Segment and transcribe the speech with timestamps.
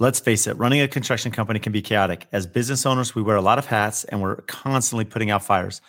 [0.00, 2.26] Let's face it, running a construction company can be chaotic.
[2.32, 5.80] As business owners, we wear a lot of hats and we're constantly putting out fires.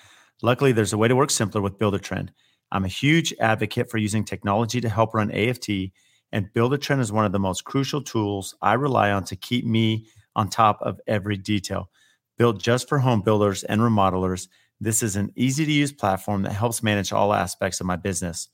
[0.41, 2.29] Luckily, there's a way to work simpler with Buildertrend.
[2.71, 5.69] I'm a huge advocate for using technology to help run AFT,
[6.31, 10.07] and Buildertrend is one of the most crucial tools I rely on to keep me
[10.35, 11.89] on top of every detail.
[12.37, 14.47] Built just for home builders and remodelers,
[14.81, 18.49] this is an easy to use platform that helps manage all aspects of my business.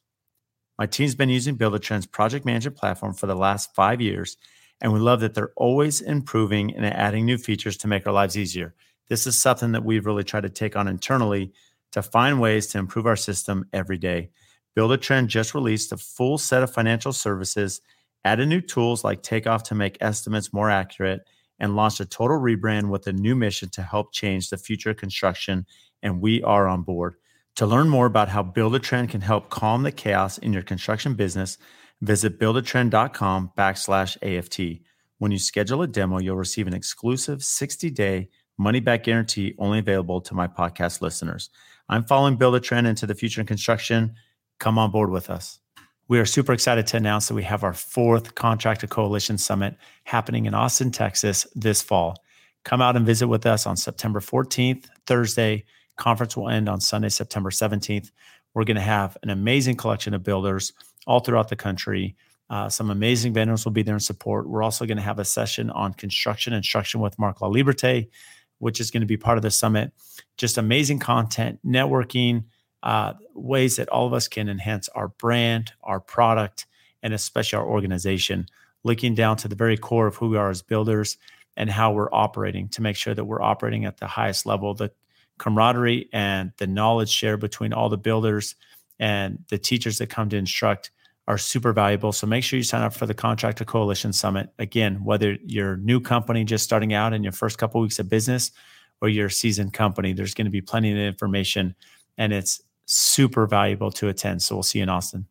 [0.78, 4.38] My team's been using Buildertrend's project management platform for the last five years,
[4.82, 8.38] and we love that they're always improving and adding new features to make our lives
[8.38, 8.74] easier.
[9.10, 11.52] This is something that we've really tried to take on internally
[11.92, 14.30] to find ways to improve our system every day.
[14.78, 17.82] Buildertrend just released a full set of financial services,
[18.24, 21.22] added new tools like Takeoff to make estimates more accurate,
[21.60, 24.98] and launched a total rebrand with a new mission to help change the future of
[24.98, 25.66] construction.
[26.02, 27.16] And we are on board.
[27.56, 31.58] To learn more about how Buildertrend can help calm the chaos in your construction business,
[32.02, 34.82] visit buildertrend.com backslash AFT.
[35.18, 39.80] When you schedule a demo, you'll receive an exclusive 60 day money back guarantee only
[39.80, 41.50] available to my podcast listeners.
[41.88, 44.16] I'm following Buildertrend into the future in construction.
[44.60, 45.60] Come on board with us.
[46.08, 50.46] We are super excited to announce that we have our fourth Contractor Coalition Summit happening
[50.46, 52.18] in Austin, Texas this fall.
[52.64, 55.66] Come out and visit with us on September 14th, Thursday.
[55.98, 58.12] Conference will end on Sunday, September 17th.
[58.54, 60.74] We're going to have an amazing collection of builders
[61.08, 62.16] all throughout the country.
[62.50, 64.50] Uh, some amazing vendors will be there in support.
[64.50, 68.10] We're also going to have a session on construction instruction with Mark LaLiberte,
[68.58, 69.92] which is going to be part of the summit.
[70.38, 72.46] Just amazing content, networking,
[72.82, 76.66] uh, ways that all of us can enhance our brand, our product,
[77.04, 78.48] and especially our organization,
[78.84, 81.18] looking down to the very core of who we are as builders
[81.56, 84.74] and how we're operating to make sure that we're operating at the highest level.
[84.74, 84.92] The
[85.38, 88.56] camaraderie and the knowledge shared between all the builders
[89.00, 90.92] and the teachers that come to instruct
[91.30, 92.12] are super valuable.
[92.12, 94.50] So make sure you sign up for the Contractor Coalition Summit.
[94.58, 98.00] Again, whether you're a new company just starting out in your first couple of weeks
[98.00, 98.52] of business
[99.00, 101.76] or you're a seasoned company, there's going to be plenty of information
[102.18, 104.42] and it's super valuable to attend.
[104.42, 105.28] So we'll see you in Austin.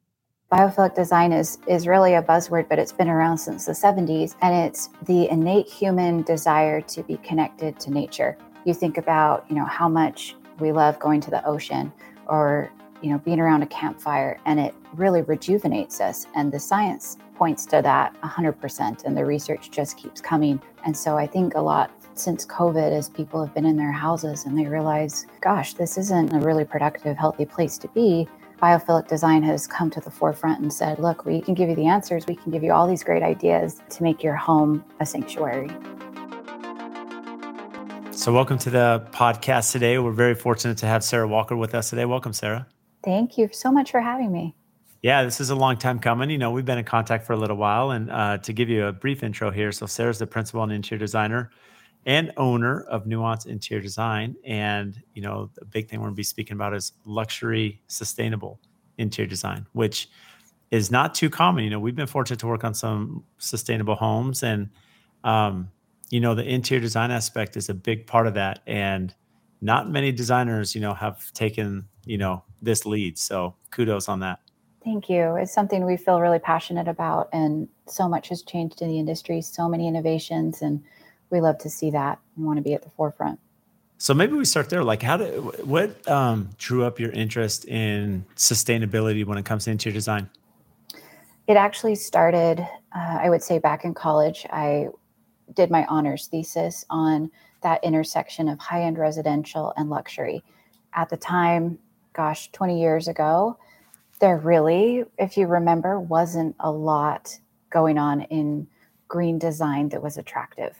[0.52, 4.36] Biophilic design is, is really a buzzword, but it's been around since the 70s.
[4.40, 8.38] And it's the innate human desire to be connected to nature.
[8.64, 11.92] You think about, you know, how much we love going to the ocean
[12.28, 12.70] or,
[13.02, 16.26] you know, being around a campfire and it really rejuvenates us.
[16.34, 19.04] And the science points to that 100%.
[19.04, 20.60] And the research just keeps coming.
[20.84, 24.44] And so I think a lot since COVID as people have been in their houses
[24.44, 28.28] and they realize, gosh, this isn't a really productive, healthy place to be.
[28.60, 31.86] Biophilic design has come to the forefront and said, look, we can give you the
[31.86, 32.26] answers.
[32.26, 35.70] We can give you all these great ideas to make your home a sanctuary.
[38.10, 39.96] So, welcome to the podcast today.
[40.00, 42.04] We're very fortunate to have Sarah Walker with us today.
[42.04, 42.66] Welcome, Sarah.
[43.04, 44.54] Thank you so much for having me.
[45.02, 46.28] Yeah, this is a long time coming.
[46.28, 47.92] You know, we've been in contact for a little while.
[47.92, 50.98] And uh, to give you a brief intro here, so Sarah's the principal and interior
[50.98, 51.50] designer
[52.06, 54.34] and owner of Nuance Interior Design.
[54.44, 58.60] And, you know, the big thing we're going to be speaking about is luxury sustainable
[58.96, 60.08] interior design, which
[60.70, 61.64] is not too common.
[61.64, 64.70] You know, we've been fortunate to work on some sustainable homes and,
[65.22, 65.70] um,
[66.10, 68.60] you know, the interior design aspect is a big part of that.
[68.66, 69.14] And
[69.60, 73.18] not many designers, you know, have taken, you know, this lead.
[73.18, 74.40] So kudos on that.
[74.84, 75.36] Thank you.
[75.36, 79.42] It's something we feel really passionate about, and so much has changed in the industry,
[79.42, 80.82] so many innovations, and
[81.30, 83.38] we love to see that and want to be at the forefront.
[83.98, 84.84] So maybe we start there.
[84.84, 89.72] Like, how did what um, drew up your interest in sustainability when it comes to
[89.72, 90.30] interior design?
[91.48, 94.46] It actually started, uh, I would say, back in college.
[94.50, 94.88] I
[95.54, 97.30] did my honors thesis on
[97.62, 100.44] that intersection of high end residential and luxury.
[100.94, 101.78] At the time,
[102.18, 103.56] gosh, 20 years ago,
[104.20, 107.38] there really, if you remember, wasn't a lot
[107.70, 108.66] going on in
[109.08, 110.76] green design that was attractive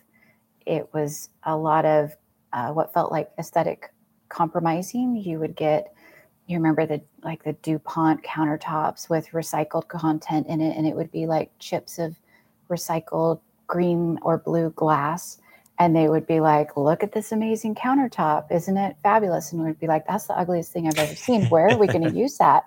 [0.69, 2.15] it was a lot of
[2.53, 3.91] uh, what felt like aesthetic
[4.29, 5.17] compromising.
[5.17, 5.95] You would get,
[6.47, 11.11] you remember the like the DuPont countertops with recycled content in it, and it would
[11.11, 12.17] be like chips of
[12.69, 15.41] recycled green or blue glass.
[15.79, 18.51] And they would be like, look at this amazing countertop.
[18.51, 19.53] Isn't it fabulous?
[19.53, 21.47] And we'd be like, that's the ugliest thing I've ever seen.
[21.47, 22.65] Where are we going to use that?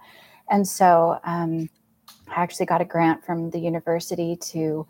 [0.50, 1.70] And so um,
[2.30, 4.88] I actually got a grant from the university to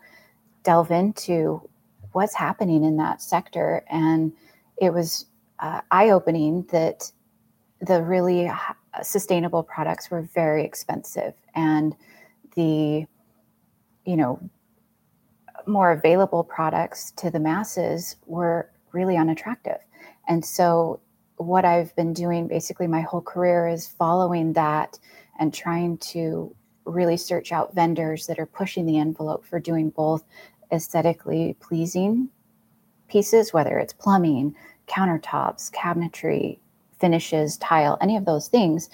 [0.62, 1.68] delve into
[2.12, 3.84] what's happening in that sector.
[3.90, 4.32] And
[4.76, 5.26] it was
[5.58, 7.10] uh, eye opening that
[7.80, 8.50] the really
[9.02, 11.96] sustainable products were very expensive and
[12.54, 13.06] the,
[14.04, 14.38] you know,
[15.66, 19.78] more available products to the masses were really unattractive.
[20.28, 21.00] And so,
[21.36, 24.98] what I've been doing basically my whole career is following that
[25.38, 26.54] and trying to
[26.84, 30.24] really search out vendors that are pushing the envelope for doing both
[30.72, 32.28] aesthetically pleasing
[33.08, 34.54] pieces, whether it's plumbing,
[34.86, 36.58] countertops, cabinetry,
[36.98, 38.88] finishes, tile, any of those things,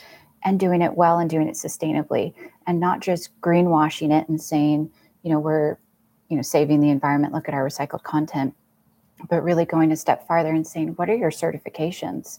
[0.45, 2.35] and doing it well and doing it sustainably
[2.67, 4.91] and not just greenwashing it and saying,
[5.23, 5.77] you know, we're,
[6.29, 8.55] you know, saving the environment, look at our recycled content,
[9.29, 12.39] but really going a step farther and saying, what are your certifications?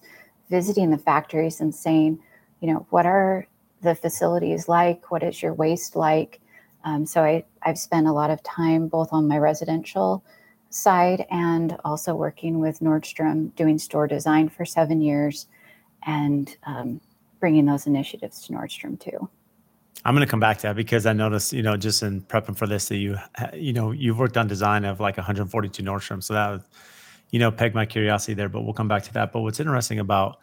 [0.49, 2.19] Visiting the factories and saying,
[2.61, 3.47] you know, what are
[3.81, 5.11] the facilities like?
[5.11, 6.39] What is your waste like?
[6.83, 10.23] Um, so I, I've spent a lot of time both on my residential
[10.69, 15.47] side and also working with Nordstrom doing store design for seven years
[16.05, 17.01] and um,
[17.39, 19.29] bringing those initiatives to Nordstrom too.
[20.05, 22.57] I'm going to come back to that because I noticed, you know, just in prepping
[22.57, 23.17] for this that you,
[23.53, 26.23] you know, you've worked on design of like 142 Nordstrom.
[26.23, 26.61] So that,
[27.31, 29.31] you know, pegged my curiosity there, but we'll come back to that.
[29.31, 30.39] But what's interesting about,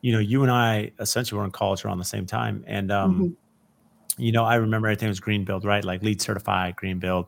[0.00, 2.64] you know, you and I essentially were in college around the same time.
[2.66, 4.22] And, um, mm-hmm.
[4.22, 5.84] you know, I remember everything was green build, right?
[5.84, 7.26] Like LEED certified green build,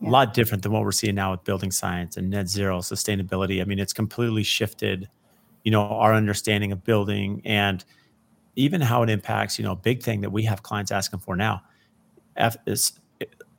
[0.00, 0.08] yeah.
[0.08, 3.60] a lot different than what we're seeing now with building science and net zero sustainability.
[3.60, 5.08] I mean, it's completely shifted,
[5.62, 7.84] you know, our understanding of building and,
[8.56, 11.36] even how it impacts, you know, a big thing that we have clients asking for
[11.36, 11.62] now.
[12.36, 12.92] F is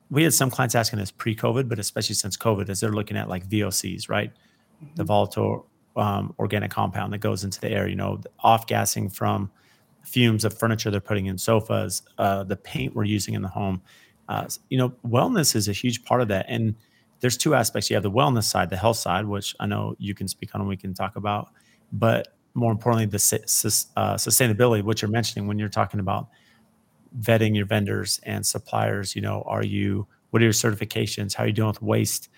[0.10, 3.28] we had some clients asking us pre-COVID, but especially since COVID, as they're looking at
[3.28, 4.32] like VOCs, right?
[4.32, 4.96] Mm-hmm.
[4.96, 9.50] The volatile um, organic compound that goes into the air, you know, off gassing from
[10.04, 13.82] fumes of furniture they're putting in sofas, uh, the paint we're using in the home.
[14.30, 16.46] Uh, you know, wellness is a huge part of that.
[16.48, 16.76] And
[17.20, 17.90] there's two aspects.
[17.90, 20.62] You have the wellness side, the health side, which I know you can speak on
[20.62, 21.50] and we can talk about.
[21.92, 23.18] But more importantly, the
[23.98, 26.30] uh, sustainability, what you're mentioning when you're talking about
[27.20, 29.16] vetting your vendors and suppliers.
[29.16, 31.36] You know, are you what are your certifications?
[31.36, 32.30] How are you dealing with waste?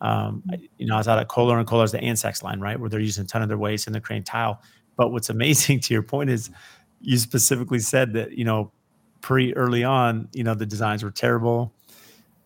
[0.00, 0.42] Um,
[0.78, 2.90] you know, I was out at Kohler and Kohler's the Ann Sacks line, right, where
[2.90, 4.60] they're using a ton of their waste in the crane tile.
[4.96, 6.50] But what's amazing to your point is
[7.00, 8.72] you specifically said that, you know,
[9.20, 11.72] pre early on, you know, the designs were terrible.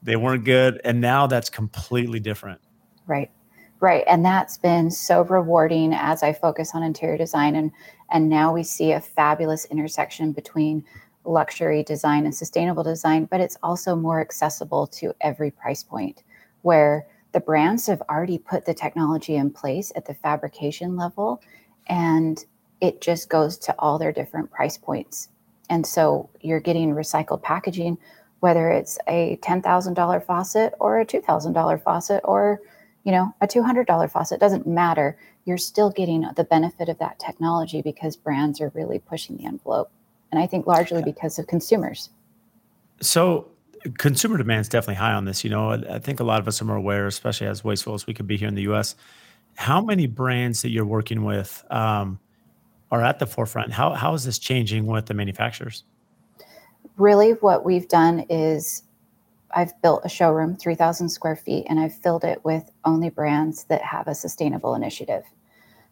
[0.03, 0.81] They weren't good.
[0.85, 2.61] And now that's completely different.
[3.07, 3.31] Right.
[3.79, 4.05] Right.
[4.07, 7.55] And that's been so rewarding as I focus on interior design.
[7.57, 7.73] And,
[8.11, 10.85] and now we see a fabulous intersection between
[11.25, 16.23] luxury design and sustainable design, but it's also more accessible to every price point
[16.63, 21.43] where the brands have already put the technology in place at the fabrication level
[21.89, 22.45] and
[22.81, 25.29] it just goes to all their different price points.
[25.69, 27.99] And so you're getting recycled packaging,
[28.41, 32.61] whether it's a $10,000 faucet or a $2,000 faucet or
[33.07, 35.17] you know, a $200 faucet doesn't matter.
[35.45, 39.93] You're still getting the benefit of that technology because brands are really pushing the envelope.
[40.33, 42.11] And I think largely because of consumers.
[43.01, 43.49] So,
[43.99, 45.45] consumer demand is definitely high on this.
[45.45, 48.09] You know, I think a lot of us are more aware, especially as wasteful as
[48.09, 48.97] we could be here in the US.
[49.55, 52.19] How many brands that you're working with um,
[52.91, 53.73] are at the forefront?
[53.73, 55.85] How, how is this changing with the manufacturers?
[56.97, 58.83] Really, what we've done is
[59.55, 63.83] I've built a showroom, 3,000 square feet, and I've filled it with only brands that
[63.83, 65.25] have a sustainable initiative.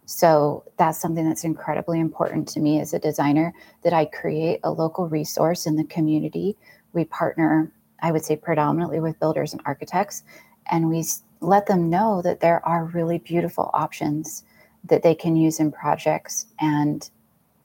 [0.07, 4.71] So that's something that's incredibly important to me as a designer that I create a
[4.71, 6.57] local resource in the community.
[6.93, 10.25] We partner, I would say, predominantly with builders and architects,
[10.71, 11.05] and we
[11.41, 14.45] let them know that there are really beautiful options
[14.85, 17.09] that they can use in projects and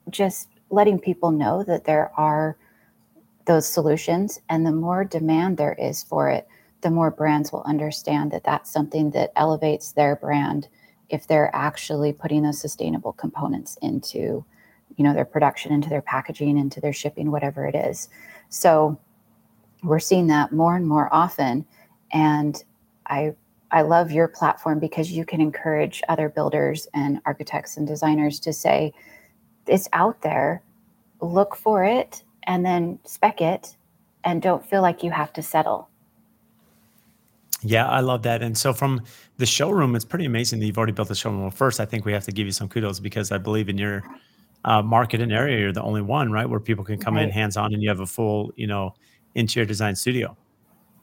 [0.08, 2.56] just letting people know that there are
[3.50, 4.38] those solutions.
[4.48, 6.46] And the more demand there is for it,
[6.82, 10.68] the more brands will understand that that's something that elevates their brand
[11.08, 14.44] if they're actually putting those sustainable components into
[14.96, 18.08] you know their production into their packaging into their shipping whatever it is
[18.48, 18.98] so
[19.82, 21.64] we're seeing that more and more often
[22.12, 22.64] and
[23.06, 23.32] i
[23.70, 28.52] i love your platform because you can encourage other builders and architects and designers to
[28.52, 28.92] say
[29.66, 30.62] it's out there
[31.20, 33.76] look for it and then spec it
[34.24, 35.88] and don't feel like you have to settle.
[37.62, 38.42] Yeah, I love that.
[38.42, 39.02] And so from
[39.36, 41.42] the showroom, it's pretty amazing that you've already built the showroom.
[41.42, 43.78] Well, first, I think we have to give you some kudos because I believe in
[43.78, 44.02] your
[44.64, 47.22] uh, market and area, you're the only one, right, where people can come right.
[47.22, 48.94] in hands on and you have a full, you know,
[49.36, 50.36] interior design studio.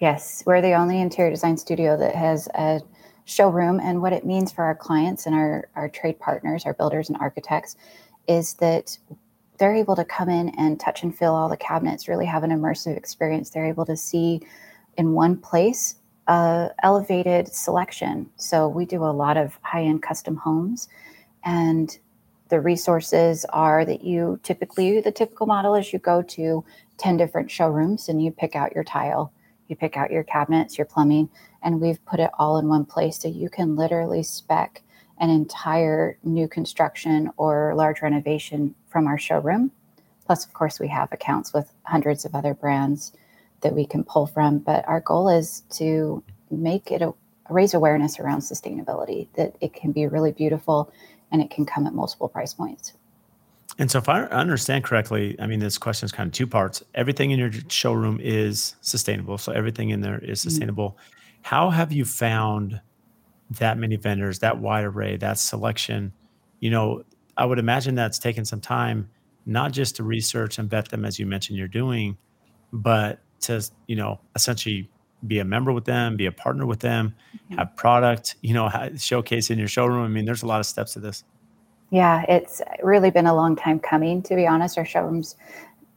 [0.02, 2.82] Yes, we're the only interior design studio that has a
[3.24, 3.80] showroom.
[3.80, 7.18] And what it means for our clients and our, our trade partners, our builders and
[7.22, 7.78] architects,
[8.28, 8.98] is that
[9.58, 12.52] they're able to come in and touch and feel all the cabinets, really have an
[12.52, 13.50] immersive experience.
[13.50, 14.42] They're able to see
[14.98, 15.96] in one place
[16.28, 18.30] a elevated selection.
[18.36, 20.88] So we do a lot of high-end custom homes
[21.44, 21.98] and
[22.50, 26.64] the resources are that you typically the typical model is you go to
[26.98, 29.32] 10 different showrooms and you pick out your tile,
[29.68, 31.30] you pick out your cabinets, your plumbing,
[31.62, 34.82] and we've put it all in one place so you can literally spec
[35.20, 39.72] an entire new construction or large renovation from our showroom.
[40.26, 43.14] Plus, of course, we have accounts with hundreds of other brands
[43.62, 44.60] that we can pull from.
[44.60, 47.14] But our goal is to make it a
[47.50, 50.92] raise awareness around sustainability that it can be really beautiful
[51.32, 52.94] and it can come at multiple price points.
[53.80, 56.84] And so, if I understand correctly, I mean, this question is kind of two parts.
[56.96, 59.38] Everything in your showroom is sustainable.
[59.38, 60.50] So, everything in there is mm-hmm.
[60.50, 60.92] sustainable.
[60.92, 61.40] Mm-hmm.
[61.44, 62.82] How have you found
[63.52, 66.14] that many vendors, that wide array, that selection?
[66.60, 67.04] You know,
[67.38, 69.10] I would imagine that's taken some time,
[69.46, 72.18] not just to research and vet them, as you mentioned you're doing,
[72.74, 74.90] but to, you know, essentially
[75.26, 77.58] be a member with them, be a partner with them, mm-hmm.
[77.58, 80.04] have product, you know, showcase in your showroom.
[80.04, 81.24] I mean, there's a lot of steps to this.
[81.90, 84.78] Yeah, it's really been a long time coming, to be honest.
[84.78, 85.36] Our showroom's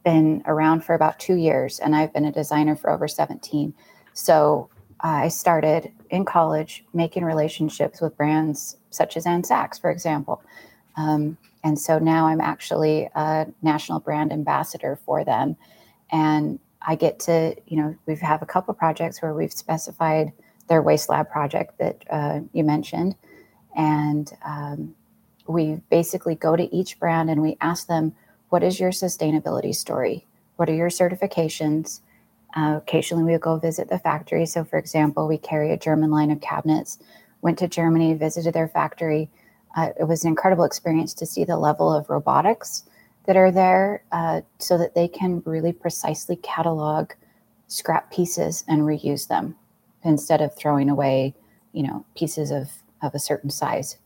[0.05, 3.73] been around for about two years, and I've been a designer for over 17.
[4.13, 4.69] So
[5.01, 10.41] I started in college making relationships with brands such as Ann Sacks, for example.
[10.95, 15.55] Um, and so now I'm actually a national brand ambassador for them.
[16.11, 20.33] And I get to, you know, we have a couple projects where we've specified
[20.67, 23.15] their waste lab project that uh, you mentioned.
[23.75, 24.95] And um,
[25.47, 28.13] we basically go to each brand and we ask them,
[28.49, 30.27] what is your sustainability story?
[30.57, 32.01] What are your certifications?
[32.55, 34.45] Uh, occasionally, we'll go visit the factory.
[34.45, 36.99] So, for example, we carry a German line of cabinets,
[37.41, 39.29] went to Germany, visited their factory.
[39.75, 42.83] Uh, it was an incredible experience to see the level of robotics
[43.25, 47.11] that are there uh, so that they can really precisely catalog
[47.67, 49.55] scrap pieces and reuse them
[50.03, 51.33] instead of throwing away,
[51.71, 52.69] you know, pieces of,
[53.01, 53.97] of a certain size.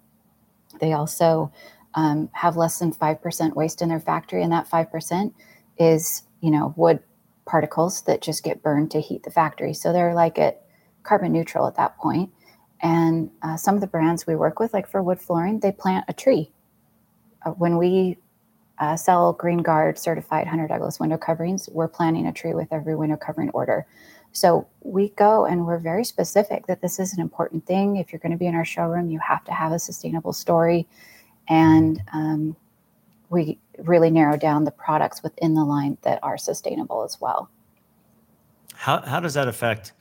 [0.80, 1.52] They also
[1.96, 5.34] um, have less than 5% waste in their factory, and that 5%
[5.80, 7.00] is, you know, wood
[7.46, 9.74] particles that just get burned to heat the factory.
[9.74, 10.64] So they're like at
[11.04, 12.32] carbon neutral at that point.
[12.82, 16.06] And uh, some of the brands we work with, like for wood flooring, they plant
[16.08, 16.52] a tree.
[17.46, 18.18] Uh, when we
[18.80, 22.96] uh, sell Green Guard certified Hunter Douglas window coverings, we're planting a tree with every
[22.96, 23.86] window covering order.
[24.34, 27.96] So we go and we're very specific that this is an important thing.
[27.96, 30.88] If you're going to be in our showroom, you have to have a sustainable story.
[31.48, 32.58] And um,
[33.30, 37.50] we really narrow down the products within the line that are sustainable as well.
[38.74, 39.94] How, how does that affect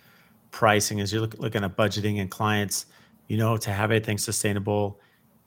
[0.51, 2.87] pricing as you're look, looking at budgeting and clients,
[3.29, 5.01] you know, to have anything sustainable?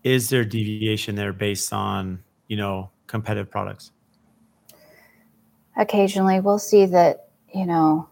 [0.03, 3.91] Is there deviation there based on, you know, competitive products?
[5.75, 8.09] Occasionally we'll see that, you know,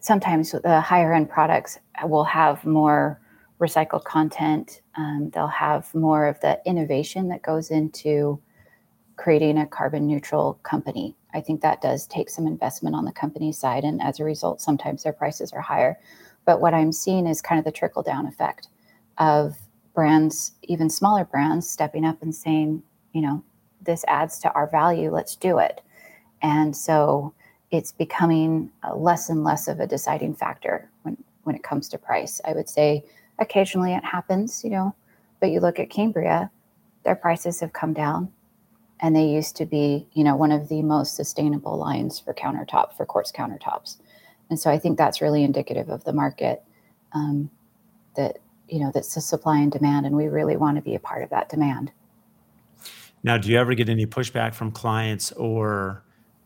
[0.00, 3.20] sometimes the higher end products will have more
[3.60, 4.80] recycled content.
[4.96, 8.40] Um, they'll have more of the innovation that goes into
[9.16, 11.16] creating a carbon neutral company.
[11.34, 13.84] I think that does take some investment on the company side.
[13.84, 15.98] And as a result, sometimes their prices are higher.
[16.44, 18.68] But what I'm seeing is kind of the trickle down effect
[19.18, 19.56] of
[19.94, 23.42] brands, even smaller brands, stepping up and saying, you know,
[23.82, 25.80] this adds to our value, let's do it.
[26.42, 27.34] And so
[27.70, 32.40] it's becoming less and less of a deciding factor when, when it comes to price.
[32.44, 33.04] I would say
[33.38, 34.94] occasionally it happens, you know,
[35.40, 36.50] but you look at Cambria,
[37.04, 38.32] their prices have come down
[39.00, 42.96] and they used to be, you know, one of the most sustainable lines for countertop,
[42.96, 43.98] for quartz countertops.
[44.48, 46.62] And so I think that's really indicative of the market
[47.12, 47.50] um,
[48.16, 48.38] that,
[48.68, 51.22] you know, that's a supply and demand, and we really want to be a part
[51.22, 51.92] of that demand.
[53.22, 56.02] Now, do you ever get any pushback from clients or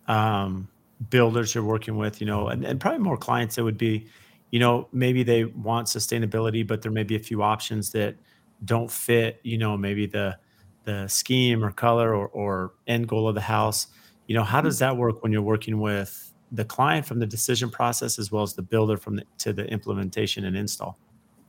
[0.09, 0.69] um,
[1.09, 4.07] builders you're working with, you know, and, and probably more clients that would be,
[4.51, 8.17] you know, maybe they want sustainability, but there may be a few options that
[8.65, 10.37] don't fit, you know, maybe the
[10.85, 13.89] the scheme or color or, or end goal of the house.
[14.27, 17.71] You know, how does that work when you're working with the client from the decision
[17.71, 20.99] process as well as the builder from the, to the implementation and install?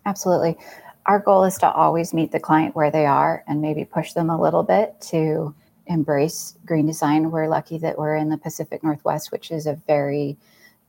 [0.06, 0.58] Absolutely.
[1.06, 4.30] Our goal is to always meet the client where they are and maybe push them
[4.30, 5.56] a little bit to
[5.88, 7.32] embrace green design.
[7.32, 10.38] We're lucky that we're in the Pacific Northwest, which is a very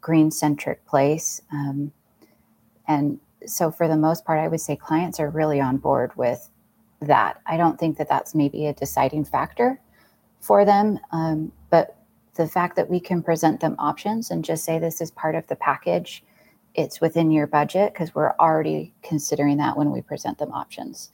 [0.00, 1.40] green centric place.
[1.52, 1.92] Um,
[2.88, 6.48] and so, for the most part, I would say clients are really on board with
[7.00, 7.40] that.
[7.46, 9.80] I don't think that that's maybe a deciding factor
[10.40, 10.98] for them.
[11.10, 11.96] Um, but
[12.34, 15.46] the fact that we can present them options and just say this is part of
[15.48, 16.24] the package,
[16.74, 21.10] it's within your budget because we're already considering that when we present them options.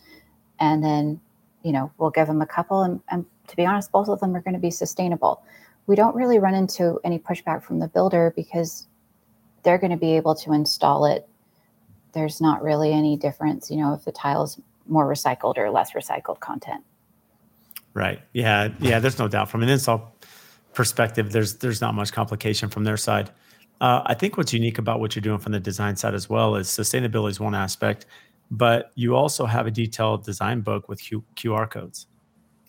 [0.61, 1.21] And then,
[1.63, 4.37] you know, we'll give them a couple and, and to be honest, both of them
[4.37, 5.43] are going to be sustainable.
[5.87, 8.87] We don't really run into any pushback from the builder because
[9.63, 11.29] they're going to be able to install it.
[12.12, 16.41] There's not really any difference, you know, if the tile's more recycled or less recycled
[16.41, 16.83] content.
[17.95, 18.21] Right.
[18.33, 18.69] Yeah.
[18.81, 19.00] Yeah.
[19.00, 20.15] There's no doubt from an install
[20.75, 23.31] perspective, there's there's not much complication from their side.
[23.81, 26.57] Uh, I think what's unique about what you're doing from the design side as well
[26.57, 28.07] is sustainability is one aspect,
[28.50, 32.07] but you also have a detailed design book with Q- QR codes.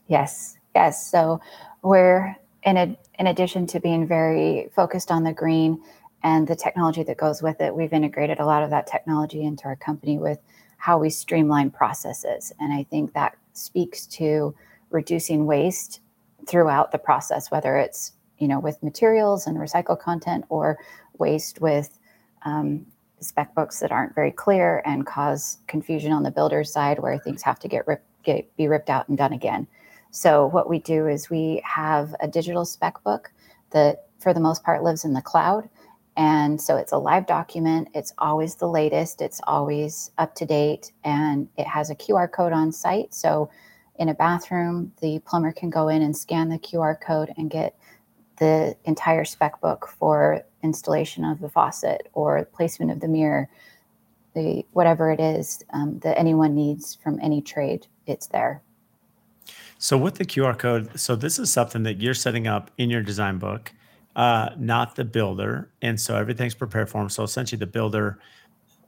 [0.07, 1.09] Yes, Yes.
[1.09, 1.41] So
[1.81, 5.81] we're in a, in addition to being very focused on the green
[6.23, 7.75] and the technology that goes with it.
[7.75, 10.39] We've integrated a lot of that technology into our company with
[10.77, 12.53] how we streamline processes.
[12.59, 14.55] And I think that speaks to
[14.89, 16.01] reducing waste
[16.47, 20.77] throughout the process, whether it's you know with materials and recycled content or
[21.17, 21.99] waste with
[22.43, 22.85] um,
[23.19, 27.41] spec books that aren't very clear and cause confusion on the builder side where things
[27.41, 29.67] have to get, rip, get be ripped out and done again.
[30.11, 33.31] So what we do is we have a digital spec book
[33.71, 35.69] that for the most part lives in the cloud.
[36.19, 37.87] And so it's a live document.
[37.93, 39.21] It's always the latest.
[39.21, 40.91] It's always up to date.
[41.05, 43.13] And it has a QR code on site.
[43.13, 43.49] So
[43.95, 47.79] in a bathroom, the plumber can go in and scan the QR code and get
[48.37, 53.47] the entire spec book for installation of the faucet or placement of the mirror,
[54.35, 58.61] the whatever it is um, that anyone needs from any trade, it's there.
[59.77, 63.01] So with the QR code, so this is something that you're setting up in your
[63.01, 63.71] design book,
[64.19, 67.07] uh, not the builder, and so everything's prepared for them.
[67.07, 68.19] So essentially, the builder,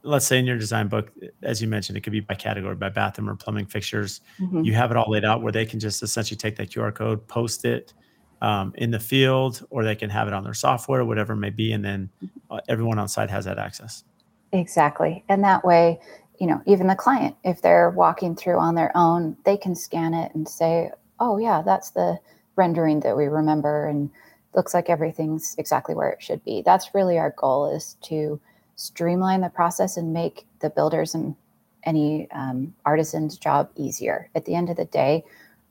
[0.04, 1.10] let's say in your design book,
[1.42, 4.20] as you mentioned, it could be by category, by bathroom or plumbing fixtures.
[4.42, 4.66] Mm-hmm.
[4.66, 7.26] You have it all laid out where they can just essentially take that QR code,
[7.30, 7.94] post it,
[8.42, 11.50] um, in the field, or they can have it on their software, whatever it may
[11.50, 12.10] be, and then
[12.50, 14.04] uh, everyone on site has that access.
[14.52, 15.98] Exactly, and that way,
[16.42, 20.14] you know, even the client, if they're walking through on their own, they can scan
[20.14, 22.20] it and say, "Oh, yeah, that's the
[22.58, 24.12] rendering that we remember," and
[24.56, 26.62] looks like everything's exactly where it should be.
[26.66, 28.40] That's really our goal: is to
[28.76, 31.36] streamline the process and make the builders and
[31.84, 34.30] any um, artisan's job easier.
[34.36, 35.24] At the end of the day,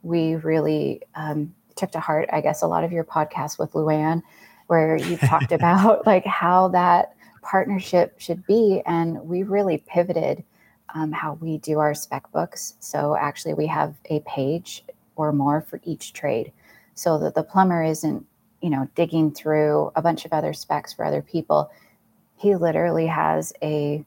[0.03, 4.23] we really um, took to heart, I guess, a lot of your podcasts with LuAnn,
[4.67, 8.83] where you talked about like how that partnership should be.
[8.87, 10.45] And we really pivoted
[10.95, 12.75] um, how we do our spec books.
[12.81, 14.85] So actually, we have a page
[15.17, 16.53] or more for each trade
[16.95, 18.27] so that the plumber isn't,
[18.61, 21.71] you know, digging through a bunch of other specs for other people.
[22.37, 24.05] He literally has a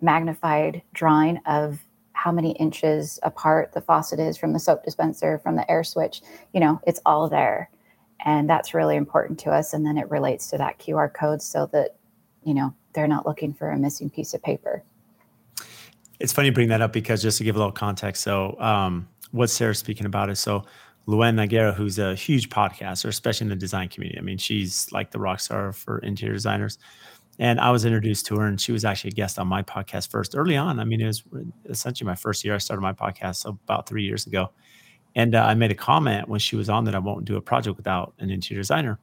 [0.00, 1.80] magnified drawing of
[2.12, 6.22] how many inches apart the faucet is from the soap dispenser, from the air switch.
[6.52, 7.70] You know, it's all there.
[8.24, 9.74] And that's really important to us.
[9.74, 11.96] And then it relates to that QR code so that,
[12.42, 14.82] you know, they're not looking for a missing piece of paper.
[16.18, 18.22] It's funny you bring that up because just to give a little context.
[18.22, 20.64] So, um, what Sarah's speaking about is so
[21.08, 24.18] LuAnn Nigara, who's a huge podcaster, especially in the design community.
[24.18, 26.78] I mean, she's like the rock star for interior designers.
[27.38, 30.10] And I was introduced to her, and she was actually a guest on my podcast
[30.10, 30.80] first early on.
[30.80, 31.22] I mean, it was
[31.66, 32.54] essentially my first year.
[32.54, 34.50] I started my podcast about three years ago.
[35.14, 37.40] And uh, I made a comment when she was on that I won't do a
[37.40, 38.98] project without an interior designer.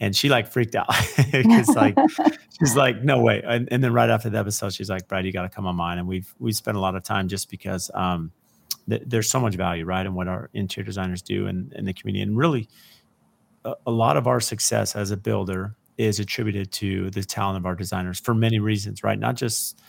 [0.00, 0.88] And she like freaked out
[1.32, 1.96] because like
[2.58, 3.42] she's like, no way.
[3.44, 5.76] And, and, then right after the episode, she's like, Brad, you got to come on
[5.76, 5.98] mine.
[5.98, 8.32] And we've we've spent a lot of time just because um,
[8.88, 11.92] th- there's so much value, right, in what our interior designers do in, in the
[11.92, 12.22] community.
[12.22, 12.68] And really,
[13.64, 17.66] a, a lot of our success as a builder is attributed to the talent of
[17.66, 19.18] our designers for many reasons, right?
[19.18, 19.80] Not just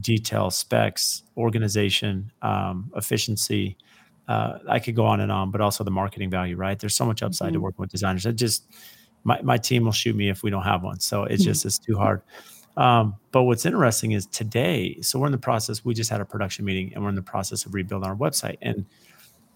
[0.00, 3.76] detail, specs, organization, um, efficiency.
[4.26, 6.78] Uh, I could go on and on, but also the marketing value, right?
[6.78, 7.54] There's so much upside mm-hmm.
[7.54, 8.24] to working with designers.
[8.26, 8.66] It just
[9.24, 11.00] my, my team will shoot me if we don't have one.
[11.00, 11.50] So it's mm-hmm.
[11.50, 12.22] just it's too hard.
[12.80, 16.24] Um, but what's interesting is today, so we're in the process, we just had a
[16.24, 18.56] production meeting and we're in the process of rebuilding our website.
[18.62, 18.86] And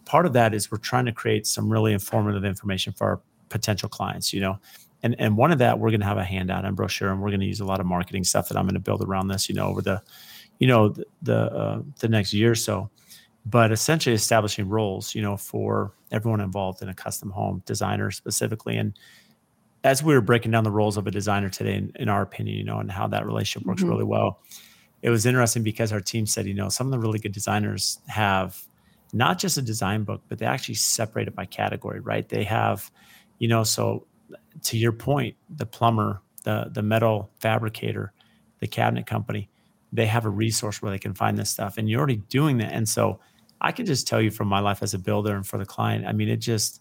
[0.05, 3.89] part of that is we're trying to create some really informative information for our potential
[3.89, 4.59] clients, you know?
[5.03, 7.31] And and one of that we're going to have a handout and brochure and we're
[7.31, 9.51] going to use a lot of marketing stuff that i'm going to build around this
[9.51, 10.01] you know over the
[10.59, 12.91] you know the the, uh, the next year or so.
[13.45, 18.77] But essentially establishing roles you know for everyone involved in a custom home designer specifically.
[18.77, 18.99] And
[19.85, 22.57] as we were breaking down the roles of a designer today in, in our opinion
[22.57, 23.91] you know and how that relationship works mm-hmm.
[23.91, 24.41] really well
[25.03, 28.01] it was interesting because our team said you know some of the really good designers
[28.09, 28.65] have
[29.13, 32.91] not just a design book but they actually separate it by category right they have
[33.39, 34.07] you know so
[34.63, 38.13] to your point, the plumber, the the metal fabricator,
[38.61, 39.49] the cabinet company,
[39.93, 42.73] they have a resource where they can find this stuff, and you're already doing that.
[42.73, 43.21] And so,
[43.61, 46.07] I can just tell you from my life as a builder and for the client,
[46.07, 46.81] I mean, it just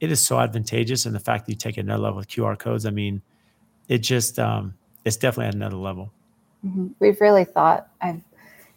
[0.00, 2.86] it is so advantageous, and the fact that you take another level with QR codes,
[2.86, 3.22] I mean,
[3.88, 6.12] it just um, it's definitely at another level.
[6.64, 6.88] Mm-hmm.
[6.98, 8.22] We've really thought I've,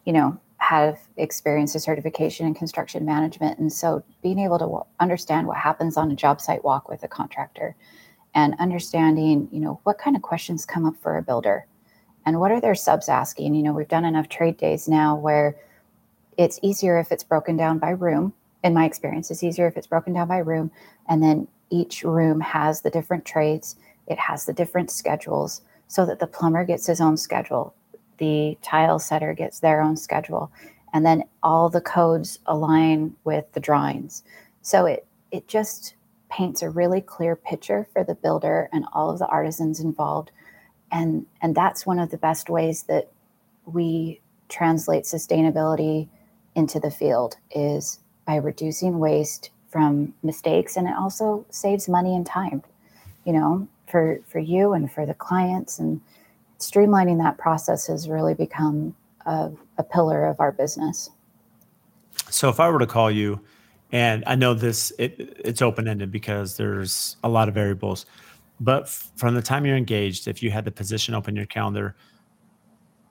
[0.06, 5.48] you know, have experienced a certification in construction management, and so being able to understand
[5.48, 7.76] what happens on a job site walk with a contractor
[8.34, 11.66] and understanding, you know, what kind of questions come up for a builder
[12.26, 13.56] and what are their subs asking?
[13.56, 15.56] You know, we've done enough trade days now where
[16.38, 18.34] it's easier if it's broken down by room.
[18.64, 20.72] In my experience, it's easier if it's broken down by room.
[21.08, 23.76] And then each room has the different trades,
[24.08, 27.74] it has the different schedules so that the plumber gets his own schedule,
[28.18, 30.52] the tile setter gets their own schedule,
[30.94, 34.24] and then all the codes align with the drawings.
[34.62, 35.96] So it it just
[36.30, 40.32] paints a really clear picture for the builder and all of the artisans involved
[40.92, 43.10] and and that's one of the best ways that
[43.66, 44.20] we
[44.50, 46.10] translate sustainability
[46.56, 48.00] into the field is
[48.32, 52.64] by reducing waste from mistakes and it also saves money and time
[53.26, 55.78] you know for for you and for the clients.
[55.78, 56.02] And
[56.60, 61.10] streamlining that process has really become a, a pillar of our business.
[62.30, 63.42] So if i were to call you
[63.92, 68.06] and i know this it, it's open-ended because there's a lot of variables
[68.60, 71.96] but from the time you're engaged if you had the position open your calendar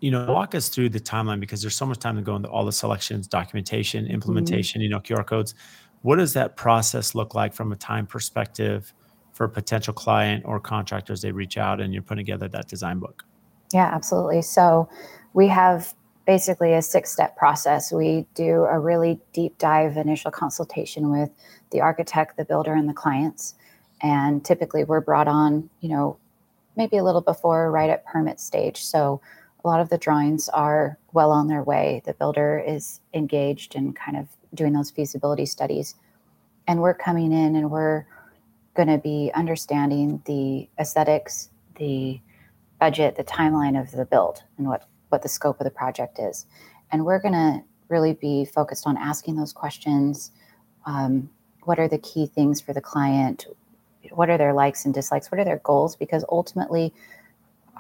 [0.01, 2.49] you know walk us through the timeline because there's so much time to go into
[2.49, 4.15] all the selections documentation mm-hmm.
[4.15, 4.85] implementation mm-hmm.
[4.85, 5.55] you know qr codes.
[6.03, 8.95] What does that process look like from a time perspective
[9.33, 12.99] for a potential client or contractors they reach out and you're putting together that design
[12.99, 13.25] book?
[13.73, 14.43] Yeah absolutely.
[14.43, 14.89] So
[15.35, 15.95] we have
[16.27, 17.93] basically a six step process.
[17.93, 21.31] We do a really deep dive initial consultation with
[21.71, 23.55] the architect the builder and the clients.
[24.03, 26.17] And typically we're brought on you know
[26.77, 28.83] maybe a little before right at permit stage.
[28.83, 29.21] So
[29.63, 32.03] a lot of the drawings are well on their way.
[32.05, 35.95] The builder is engaged in kind of doing those feasibility studies.
[36.67, 38.07] And we're coming in and we're
[38.75, 42.21] going to be understanding the aesthetics, the
[42.79, 46.47] budget, the timeline of the build, and what, what the scope of the project is.
[46.91, 50.31] And we're going to really be focused on asking those questions.
[50.87, 51.29] Um,
[51.65, 53.47] what are the key things for the client?
[54.13, 55.31] What are their likes and dislikes?
[55.31, 55.97] What are their goals?
[55.97, 56.95] Because ultimately,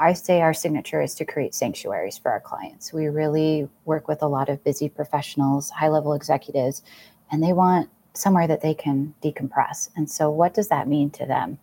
[0.00, 2.90] I say our signature is to create sanctuaries for our clients.
[2.90, 6.82] We really work with a lot of busy professionals, high level executives,
[7.30, 9.90] and they want somewhere that they can decompress.
[9.94, 11.58] And so, what does that mean to them?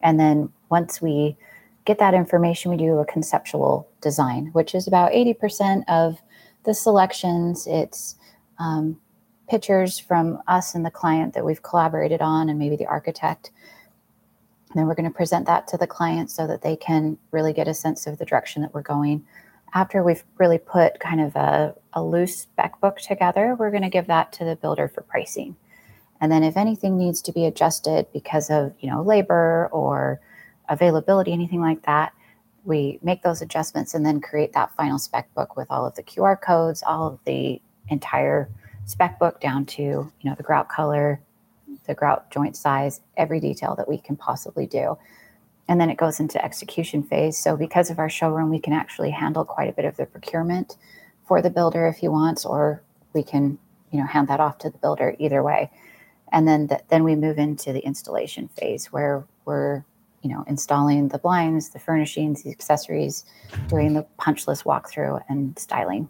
[0.00, 1.36] And then, once we
[1.84, 6.16] get that information, we do a conceptual design, which is about 80% of
[6.64, 7.66] the selections.
[7.66, 8.16] It's
[8.58, 8.98] um,
[9.50, 13.50] pictures from us and the client that we've collaborated on, and maybe the architect.
[14.72, 17.52] And then we're going to present that to the client so that they can really
[17.52, 19.22] get a sense of the direction that we're going.
[19.74, 23.90] After we've really put kind of a, a loose spec book together, we're going to
[23.90, 25.56] give that to the builder for pricing.
[26.22, 30.20] And then if anything needs to be adjusted because of, you know, labor or
[30.70, 32.14] availability, anything like that,
[32.64, 36.02] we make those adjustments and then create that final spec book with all of the
[36.02, 38.48] QR codes, all of the entire
[38.86, 41.20] spec book down to, you know, the grout color,
[41.86, 44.96] the grout joint size, every detail that we can possibly do.
[45.68, 47.38] And then it goes into execution phase.
[47.38, 50.76] So because of our showroom, we can actually handle quite a bit of the procurement
[51.24, 53.58] for the builder if he wants, or we can,
[53.90, 55.70] you know, hand that off to the builder either way.
[56.32, 59.84] And then the, then we move into the installation phase where we're,
[60.22, 63.24] you know, installing the blinds, the furnishings, the accessories,
[63.68, 66.08] doing the punch list walkthrough and styling.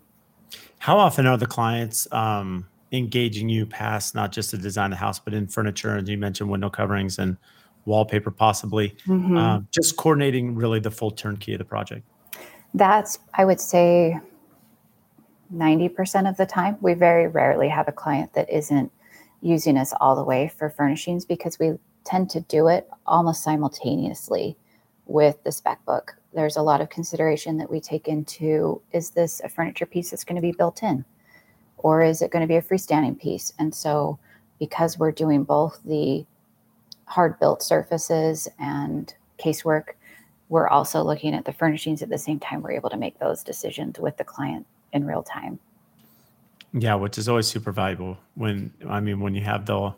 [0.79, 5.05] How often are the clients um, engaging you past not just the design of the
[5.05, 7.37] house, but in furniture, and you mentioned window coverings and
[7.85, 8.91] wallpaper, possibly.
[9.07, 9.37] Mm-hmm.
[9.37, 12.07] Um, just coordinating really the full turnkey of the project.
[12.75, 14.21] That's, I would say,
[15.55, 16.77] 90% of the time.
[16.81, 18.93] We very rarely have a client that isn't
[19.41, 21.73] using us all the way for furnishings because we
[22.05, 24.57] tend to do it almost simultaneously
[25.07, 26.17] with the spec book.
[26.33, 30.25] There's a lot of consideration that we take into is this a furniture piece that's
[30.25, 31.05] going to be built in?
[31.83, 33.53] Or is it going to be a freestanding piece?
[33.59, 34.19] And so,
[34.59, 36.25] because we're doing both the
[37.07, 39.91] hard built surfaces and casework,
[40.49, 42.63] we're also looking at the furnishings at the same time.
[42.63, 45.59] We're able to make those decisions with the client in real time.
[46.73, 49.93] Yeah, which is always super valuable when I mean when you have the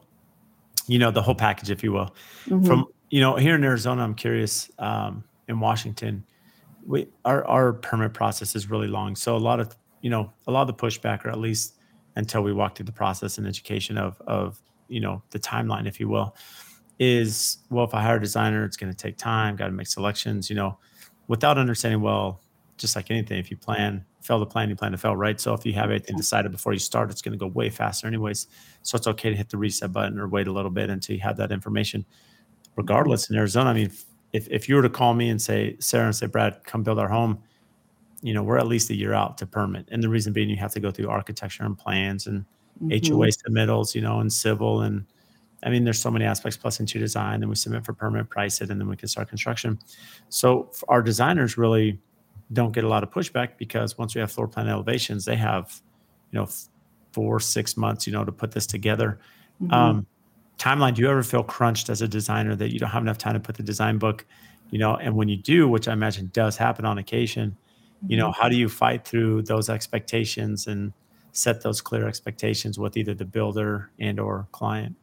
[0.87, 2.15] you know the whole package, if you will.
[2.47, 2.65] Mm-hmm.
[2.65, 4.71] From you know here in Arizona, I'm curious.
[4.79, 6.25] Um, in Washington,
[6.87, 10.53] we our our permit process is really long, so a lot of you know a
[10.53, 11.79] lot of the pushback, or at least
[12.17, 15.99] until we walk through the process and education of of you know the timeline, if
[15.99, 16.37] you will,
[16.99, 19.57] is well, if I hire a designer, it's going to take time.
[19.57, 20.79] Got to make selections, you know,
[21.27, 22.43] without understanding well.
[22.77, 25.41] Just like anything, if you plan, fail to plan, you plan to fail, right?
[25.41, 28.09] So if you have everything decided before you start, it's going to go way faster,
[28.09, 28.49] anyways.
[28.83, 31.23] So it's okay to hit the reset button or wait a little bit until you
[31.23, 32.05] have that information.
[32.77, 33.93] Regardless, in Arizona, I mean,
[34.33, 36.99] if if you were to call me and say, Sarah, and say, Brad, come build
[36.99, 37.39] our home,
[38.25, 39.87] you know, we're at least a year out to permit.
[39.93, 42.47] And the reason being you have to go through architecture and plans and
[42.83, 43.15] mm-hmm.
[43.15, 44.81] HOA submittals, you know, and civil.
[44.81, 45.05] And
[45.63, 47.41] I mean, there's so many aspects plus into design.
[47.41, 49.79] Then we submit for permit, price it, and then we can start construction.
[50.31, 52.01] So our designers really
[52.51, 55.83] don't get a lot of pushback because once we have floor plan elevations, they have,
[56.31, 56.49] you know,
[57.13, 59.21] four, six months, you know, to put this together.
[59.63, 59.75] Mm-hmm.
[59.75, 60.07] Um,
[60.57, 63.35] timeline, do you ever feel crunched as a designer that you don't have enough time
[63.35, 64.25] to put the design book,
[64.71, 67.57] you know, and when you do, which I imagine does happen on occasion,
[68.07, 70.93] you know how do you fight through those expectations and
[71.33, 74.95] set those clear expectations with either the builder and or client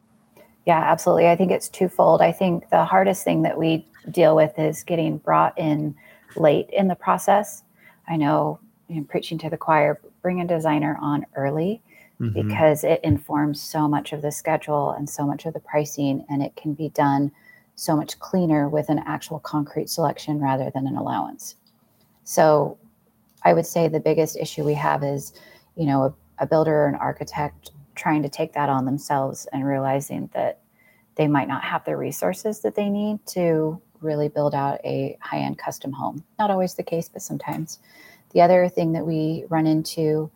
[0.66, 4.58] yeah absolutely i think it's twofold i think the hardest thing that we deal with
[4.58, 5.94] is getting brought in
[6.36, 7.62] late in the process.
[8.08, 8.58] I know
[8.90, 11.82] I'm preaching to the choir, bring a designer on early
[12.20, 12.48] mm-hmm.
[12.48, 16.42] because it informs so much of the schedule and so much of the pricing, and
[16.42, 17.32] it can be done
[17.74, 21.56] so much cleaner with an actual concrete selection rather than an allowance.
[22.24, 22.78] So
[23.44, 25.32] I would say the biggest issue we have is,
[25.76, 29.66] you know, a, a builder or an architect trying to take that on themselves and
[29.66, 30.60] realizing that
[31.16, 35.38] they might not have the resources that they need to really build out a high
[35.38, 36.24] end custom home.
[36.38, 37.78] Not always the case, but sometimes.
[38.32, 40.30] The other thing that we run into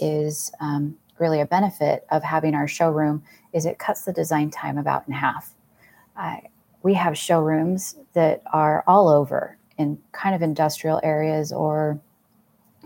[0.00, 4.78] is um, really a benefit of having our showroom is it cuts the design time
[4.78, 5.54] about in half.
[6.16, 6.36] Uh,
[6.82, 11.98] we have showrooms that are all over in kind of industrial areas or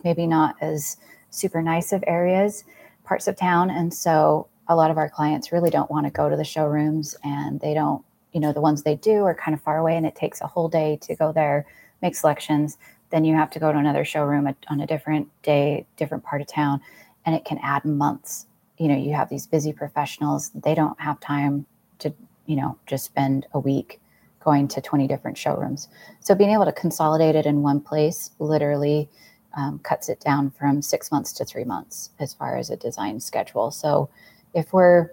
[0.05, 0.97] maybe not as
[1.31, 2.65] super nice of areas,
[3.05, 3.71] parts of town.
[3.71, 7.17] And so a lot of our clients really don't want to go to the showrooms
[7.25, 10.07] and they don't, you know, the ones they do are kind of far away and
[10.07, 11.67] it takes a whole day to go there,
[12.01, 12.79] make selections.
[13.11, 16.47] Then you have to go to another showroom on a different day, different part of
[16.47, 16.81] town,
[17.27, 18.47] and it can add months.
[18.79, 21.67] You know, you have these busy professionals, they don't have time
[21.99, 22.15] to,
[22.47, 24.01] you know, just spend a week
[24.43, 25.88] going to 20 different showrooms.
[26.21, 29.09] So being able to consolidate it in one place literally
[29.55, 33.21] um, cuts it down from six months to three months as far as a design
[33.21, 33.71] schedule.
[33.71, 34.09] So
[34.55, 35.11] if we're,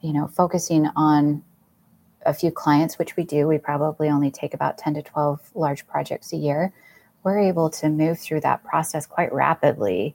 [0.00, 1.42] you know, focusing on
[2.26, 5.86] a few clients, which we do, we probably only take about 10 to 12 large
[5.86, 6.72] projects a year.
[7.22, 10.14] We're able to move through that process quite rapidly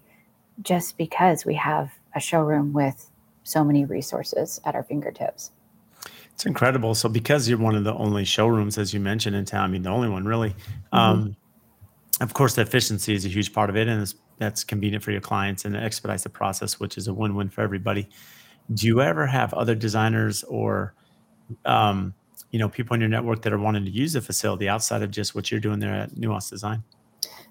[0.62, 3.10] just because we have a showroom with
[3.44, 5.52] so many resources at our fingertips.
[6.34, 6.96] It's incredible.
[6.96, 9.84] So, because you're one of the only showrooms, as you mentioned in town, I mean,
[9.84, 10.98] the only one really, mm-hmm.
[10.98, 11.36] um,
[12.22, 15.22] of course, the efficiency is a huge part of it, and that's convenient for your
[15.22, 18.10] clients and it expedites the process, which is a win-win for everybody.
[18.74, 20.94] Do you ever have other designers or,
[21.66, 22.14] um,
[22.52, 25.12] you know, people in your network that are wanting to use the facility outside of
[25.12, 26.84] just what you're doing there at Nuance Design?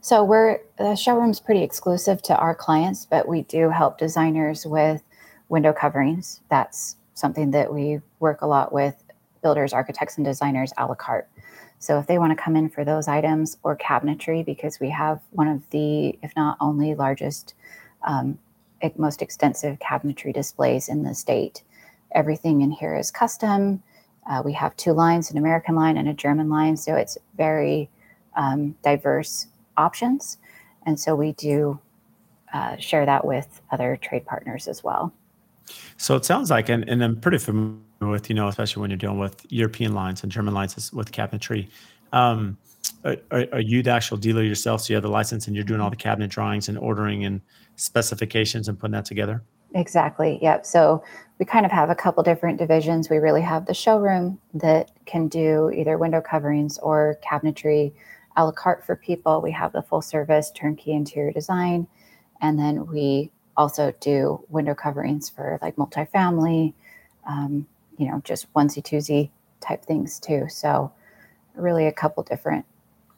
[0.00, 5.02] So we're the showroom's pretty exclusive to our clients, but we do help designers with
[5.48, 6.40] window coverings.
[6.50, 9.02] That's something that we work a lot with
[9.42, 11.28] builders, architects, and designers a la carte.
[11.84, 15.20] So if they want to come in for those items or cabinetry, because we have
[15.32, 17.52] one of the, if not only largest,
[18.04, 18.38] um,
[18.96, 21.62] most extensive cabinetry displays in the state.
[22.12, 23.82] Everything in here is custom.
[24.26, 26.78] Uh, we have two lines, an American line and a German line.
[26.78, 27.90] So it's very
[28.34, 30.38] um, diverse options.
[30.86, 31.78] And so we do
[32.54, 35.12] uh, share that with other trade partners as well.
[35.98, 38.96] So it sounds like, and, and I'm pretty familiar with, you know, especially when you're
[38.96, 41.68] dealing with European lines and German lines with cabinetry.
[42.12, 42.58] Um,
[43.04, 44.82] are, are, you the actual dealer yourself?
[44.82, 47.40] So you have the license and you're doing all the cabinet drawings and ordering and
[47.76, 49.42] specifications and putting that together?
[49.74, 50.38] Exactly.
[50.40, 50.64] Yep.
[50.64, 51.02] So
[51.38, 53.10] we kind of have a couple different divisions.
[53.10, 57.92] We really have the showroom that can do either window coverings or cabinetry
[58.36, 59.40] a la carte for people.
[59.40, 61.86] We have the full service turnkey interior design.
[62.40, 66.74] And then we also do window coverings for like multifamily,
[67.28, 67.66] um,
[67.98, 69.30] you know, just onesie twosie
[69.60, 70.46] type things too.
[70.48, 70.92] So,
[71.54, 72.64] really, a couple different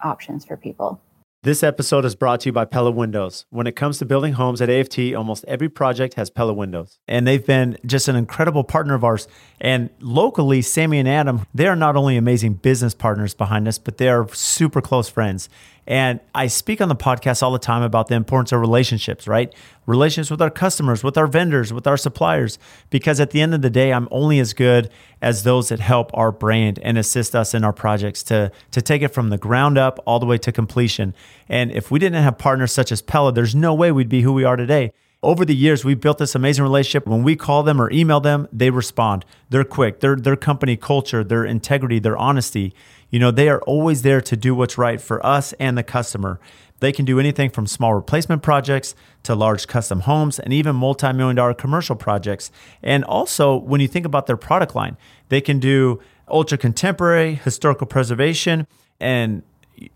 [0.01, 1.01] options for people.
[1.43, 3.47] This episode is brought to you by Pella Windows.
[3.51, 6.99] When it comes to building homes at AFT, almost every project has Pella Windows.
[7.07, 9.29] And they've been just an incredible partner of ours.
[9.61, 13.99] And locally, Sammy and Adam, they are not only amazing business partners behind us, but
[13.99, 15.49] they are super close friends.
[15.87, 19.55] And I speak on the podcast all the time about the importance of relationships, right?
[19.87, 22.59] Relationships with our customers, with our vendors, with our suppliers,
[22.91, 24.91] because at the end of the day, I'm only as good
[25.23, 29.03] as those that help our brand and assist us in our projects to, to take
[29.03, 31.15] it from the ground up all the way to completion.
[31.49, 34.33] And if we didn't have partners such as Pella, there's no way we'd be who
[34.33, 34.93] we are today.
[35.23, 37.07] Over the years, we've built this amazing relationship.
[37.07, 39.25] When we call them or email them, they respond.
[39.49, 40.01] They're quick.
[40.01, 42.75] Their their company culture, their integrity, their honesty
[43.11, 46.41] you know, they are always there to do what's right for us and the customer.
[46.81, 51.13] They can do anything from small replacement projects to large custom homes and even multi
[51.13, 52.51] million dollar commercial projects.
[52.83, 54.97] And also, when you think about their product line,
[55.29, 58.67] they can do ultra contemporary, historical preservation,
[59.01, 59.43] and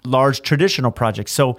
[0.04, 1.32] large traditional projects.
[1.32, 1.58] So,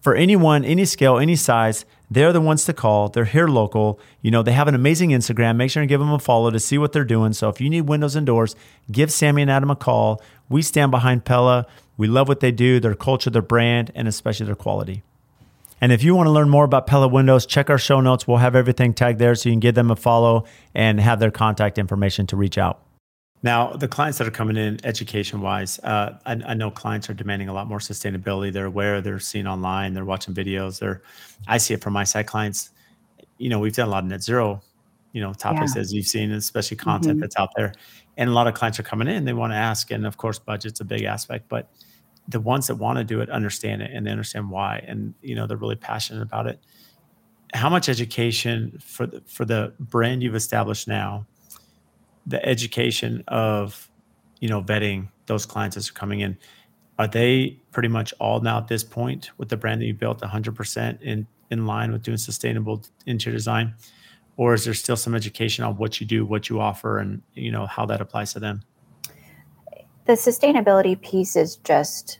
[0.00, 3.08] for anyone, any scale, any size, they're the ones to call.
[3.08, 4.00] They're here local.
[4.20, 5.56] You know, they have an amazing Instagram.
[5.56, 7.32] Make sure and give them a follow to see what they're doing.
[7.32, 8.56] So if you need windows and doors,
[8.90, 10.20] give Sammy and Adam a call.
[10.48, 11.66] We stand behind Pella.
[11.96, 15.02] We love what they do, their culture, their brand, and especially their quality.
[15.80, 18.26] And if you want to learn more about Pella Windows, check our show notes.
[18.26, 21.30] We'll have everything tagged there so you can give them a follow and have their
[21.30, 22.80] contact information to reach out.
[23.42, 27.14] Now, the clients that are coming in education wise, uh, I, I, know clients are
[27.14, 28.52] demanding a lot more sustainability.
[28.52, 30.78] They're aware, they're seeing online, they're watching videos.
[30.78, 31.02] They're,
[31.48, 32.70] I see it from my side clients.
[33.38, 34.62] You know, we've done a lot of net zero,
[35.12, 35.80] you know, topics yeah.
[35.80, 37.20] as you've seen, especially content mm-hmm.
[37.20, 37.74] that's out there.
[38.16, 39.90] And a lot of clients are coming in, they want to ask.
[39.90, 41.48] And of course, budget's a big aspect.
[41.48, 41.68] But
[42.28, 45.34] the ones that want to do it understand it and they understand why and you
[45.34, 46.60] know they're really passionate about it
[47.54, 51.26] how much education for the for the brand you've established now
[52.26, 53.90] the education of
[54.40, 56.36] you know vetting those clients as are coming in.
[56.98, 60.20] Are they pretty much all now at this point with the brand that you built
[60.20, 63.74] 100% in in line with doing sustainable interior design?
[64.36, 67.50] Or is there still some education on what you do what you offer and you
[67.50, 68.62] know how that applies to them?
[70.04, 72.18] The sustainability piece is just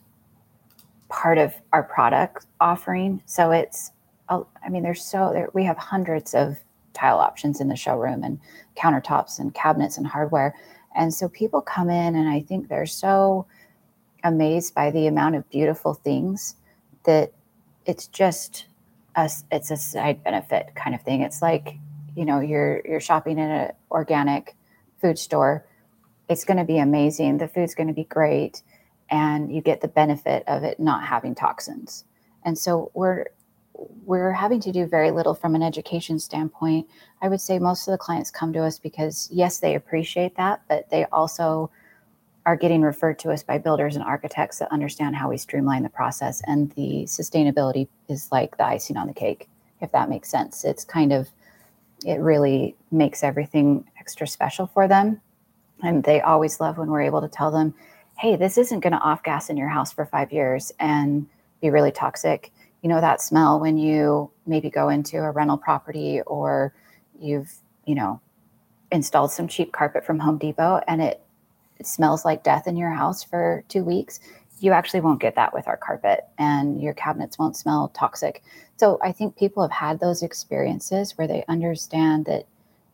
[1.08, 3.22] part of our product offering.
[3.26, 3.90] So it's
[4.28, 6.56] i mean there's so there, we have hundreds of
[6.92, 8.40] tile options in the showroom and
[8.76, 10.54] countertops and cabinets and hardware
[10.94, 13.46] and so people come in and i think they're so
[14.24, 16.56] amazed by the amount of beautiful things
[17.04, 17.32] that
[17.86, 18.66] it's just
[19.16, 21.76] a, it's a side benefit kind of thing it's like
[22.16, 24.56] you know you're you're shopping in an organic
[25.00, 25.64] food store
[26.32, 27.38] it's going to be amazing.
[27.38, 28.62] The food's going to be great.
[29.10, 32.04] And you get the benefit of it not having toxins.
[32.44, 33.26] And so we're
[33.74, 36.86] we're having to do very little from an education standpoint.
[37.20, 40.62] I would say most of the clients come to us because yes, they appreciate that,
[40.68, 41.70] but they also
[42.44, 45.88] are getting referred to us by builders and architects that understand how we streamline the
[45.88, 49.48] process and the sustainability is like the icing on the cake
[49.80, 51.28] if that makes sense it's kind of
[52.04, 55.20] it really makes everything extra special for them
[55.82, 57.74] and they always love when we're able to tell them,
[58.16, 61.26] hey, this isn't going to off gas in your house for five years and
[61.60, 62.52] be really toxic.
[62.82, 66.74] You know, that smell when you maybe go into a rental property or
[67.18, 67.52] you've,
[67.86, 68.20] you know,
[68.90, 71.20] installed some cheap carpet from Home Depot and it,
[71.82, 74.20] smells like death in your house for two weeks.
[74.60, 78.44] You actually won't get that with our carpet and your cabinets won't smell toxic.
[78.76, 82.46] So I think people have had those experiences where they understand that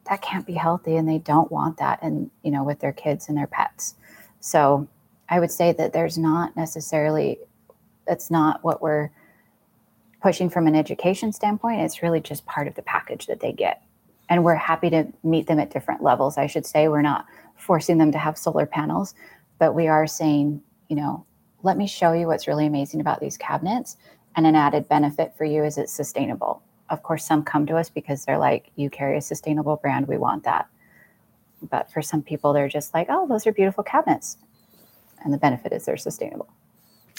[0.09, 3.29] that can't be healthy and they don't want that and you know with their kids
[3.29, 3.94] and their pets
[4.40, 4.88] so
[5.29, 7.38] i would say that there's not necessarily
[8.07, 9.11] that's not what we're
[10.22, 13.83] pushing from an education standpoint it's really just part of the package that they get
[14.28, 17.26] and we're happy to meet them at different levels i should say we're not
[17.57, 19.14] forcing them to have solar panels
[19.59, 21.24] but we are saying you know
[21.62, 23.96] let me show you what's really amazing about these cabinets
[24.37, 27.90] and an added benefit for you is it's sustainable of course, some come to us
[27.90, 30.68] because they're like, you carry a sustainable brand, we want that.
[31.62, 34.38] But for some people, they're just like, oh, those are beautiful cabinets.
[35.24, 36.48] And the benefit is they're sustainable.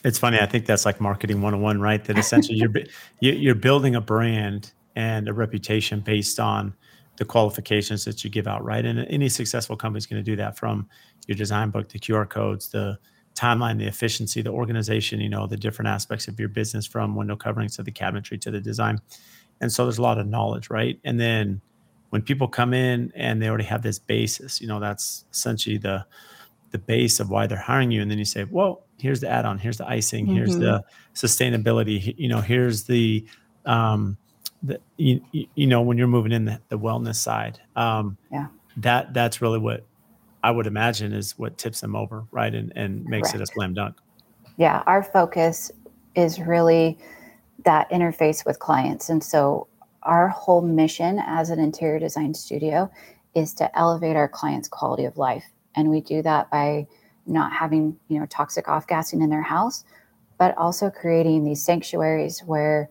[0.03, 0.39] It's funny.
[0.39, 2.03] I think that's like marketing 101, right?
[2.05, 2.71] That essentially you're,
[3.19, 6.73] you're building a brand and a reputation based on
[7.17, 8.85] the qualifications that you give out, right?
[8.85, 10.87] And any successful company is going to do that from
[11.27, 12.97] your design book, the QR codes, the
[13.35, 17.35] timeline, the efficiency, the organization, you know, the different aspects of your business from window
[17.35, 18.99] coverings to the cabinetry to the design
[19.61, 21.61] and so there's a lot of knowledge right and then
[22.09, 26.05] when people come in and they already have this basis you know that's essentially the
[26.71, 29.57] the base of why they're hiring you and then you say well here's the add-on
[29.57, 30.35] here's the icing mm-hmm.
[30.35, 30.83] here's the
[31.13, 33.25] sustainability you know here's the
[33.65, 34.17] um
[34.63, 39.13] the you, you know when you're moving in the, the wellness side um yeah that
[39.13, 39.85] that's really what
[40.43, 43.41] i would imagine is what tips them over right and and makes Correct.
[43.41, 43.95] it a slam dunk
[44.57, 45.71] yeah our focus
[46.15, 46.97] is really
[47.65, 49.09] that interface with clients.
[49.09, 49.67] And so
[50.03, 52.89] our whole mission as an interior design studio
[53.35, 55.45] is to elevate our clients' quality of life.
[55.75, 56.87] And we do that by
[57.29, 59.83] not having, you know, toxic off-gassing in their house,
[60.37, 62.89] but also creating these sanctuaries where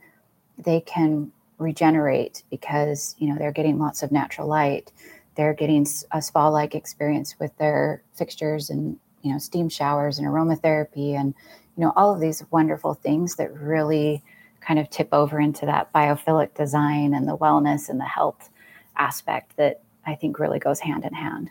[0.58, 4.92] they can regenerate because, you know, they're getting lots of natural light.
[5.34, 11.14] They're getting a spa-like experience with their fixtures and, you know, steam showers and aromatherapy
[11.18, 11.34] and,
[11.76, 14.22] you know, all of these wonderful things that really
[14.60, 18.50] kind of tip over into that biophilic design and the wellness and the health
[18.96, 21.50] aspect that I think really goes hand in hand.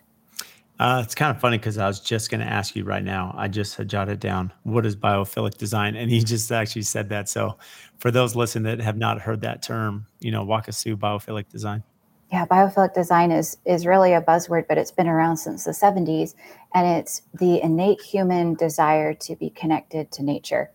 [0.80, 3.34] Uh, it's kind of funny because I was just going to ask you right now.
[3.36, 7.28] I just had jotted down what is biophilic design, and he just actually said that.
[7.28, 7.58] So,
[7.98, 11.50] for those listening that have not heard that term, you know, walk us through biophilic
[11.50, 11.84] design.
[12.32, 16.36] Yeah, biophilic design is is really a buzzword, but it's been around since the 70s,
[16.76, 20.70] and it's the innate human desire to be connected to nature.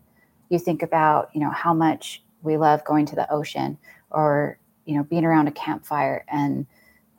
[0.49, 3.77] You think about, you know, how much we love going to the ocean
[4.11, 6.67] or you know being around a campfire and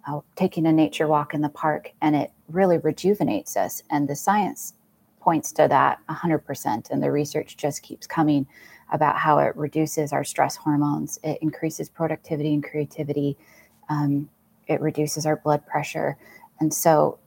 [0.06, 3.82] uh, taking a nature walk in the park and it really rejuvenates us.
[3.90, 4.74] And the science
[5.20, 8.46] points to that 100% and the research just keeps coming
[8.92, 13.36] about how it reduces our stress hormones it increases productivity and creativity
[13.88, 14.28] um,
[14.66, 16.16] it reduces our blood pressure.
[16.60, 17.18] And so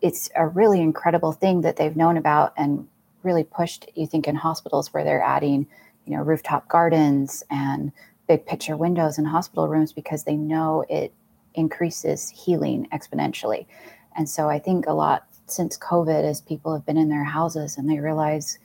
[0.00, 2.86] it's a really incredible thing that they've known about and
[3.22, 5.66] really pushed you think in hospitals where they're adding
[6.06, 7.92] you know rooftop gardens and
[8.26, 11.12] big picture windows in hospital rooms because they know it
[11.54, 13.66] increases healing exponentially
[14.16, 17.76] and so i think a lot since covid as people have been in their houses
[17.76, 18.58] and they realize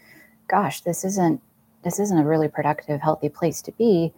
[0.47, 1.41] gosh, this isn't
[1.83, 4.11] this isn't a really productive, healthy place to be,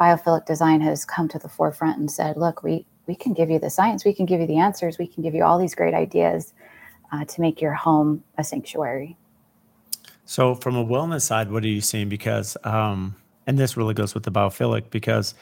[0.00, 3.58] biophilic design has come to the forefront and said, look, we we can give you
[3.58, 5.94] the science, we can give you the answers, we can give you all these great
[5.94, 6.52] ideas
[7.12, 9.16] uh, to make your home a sanctuary.
[10.24, 12.08] So, from a wellness side, what are you seeing?
[12.08, 13.14] Because, um,
[13.46, 15.34] and this really goes with the biophilic, because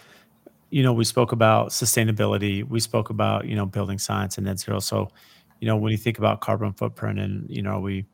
[0.74, 4.58] you know we spoke about sustainability, we spoke about you know building science and net
[4.58, 4.80] zero.
[4.80, 5.08] So,
[5.60, 8.06] you know when you think about carbon footprint, and you know we,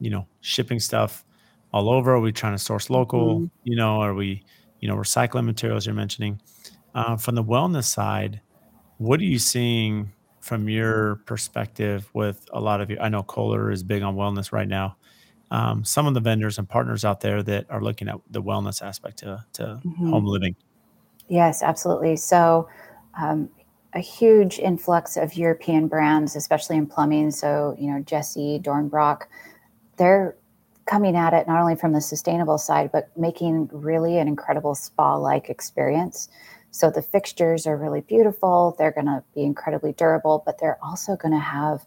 [0.00, 1.24] you know shipping stuff
[1.72, 3.36] all over, are we trying to source local?
[3.36, 3.46] Mm-hmm.
[3.62, 4.42] You know, are we
[4.80, 6.40] you know recycling materials you're mentioning?
[6.96, 8.40] Uh, from the wellness side,
[8.98, 12.98] what are you seeing from your perspective with a lot of you?
[13.00, 14.96] I know Kohler is big on wellness right now.
[15.52, 18.82] Um, some of the vendors and partners out there that are looking at the wellness
[18.82, 20.10] aspect to, to mm-hmm.
[20.10, 20.56] home living.
[21.30, 22.16] Yes, absolutely.
[22.16, 22.68] So,
[23.18, 23.48] um,
[23.94, 27.30] a huge influx of European brands, especially in plumbing.
[27.30, 29.22] So, you know, Gessi, Dornbracht,
[29.96, 30.36] they're
[30.86, 35.16] coming at it not only from the sustainable side, but making really an incredible spa
[35.16, 36.28] like experience.
[36.72, 38.74] So the fixtures are really beautiful.
[38.78, 41.84] They're going to be incredibly durable, but they're also going to have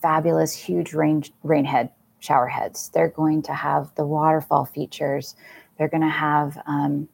[0.00, 2.90] fabulous, huge rain, rain head shower heads.
[2.92, 5.34] They're going to have the waterfall features.
[5.78, 7.08] They're going to have um,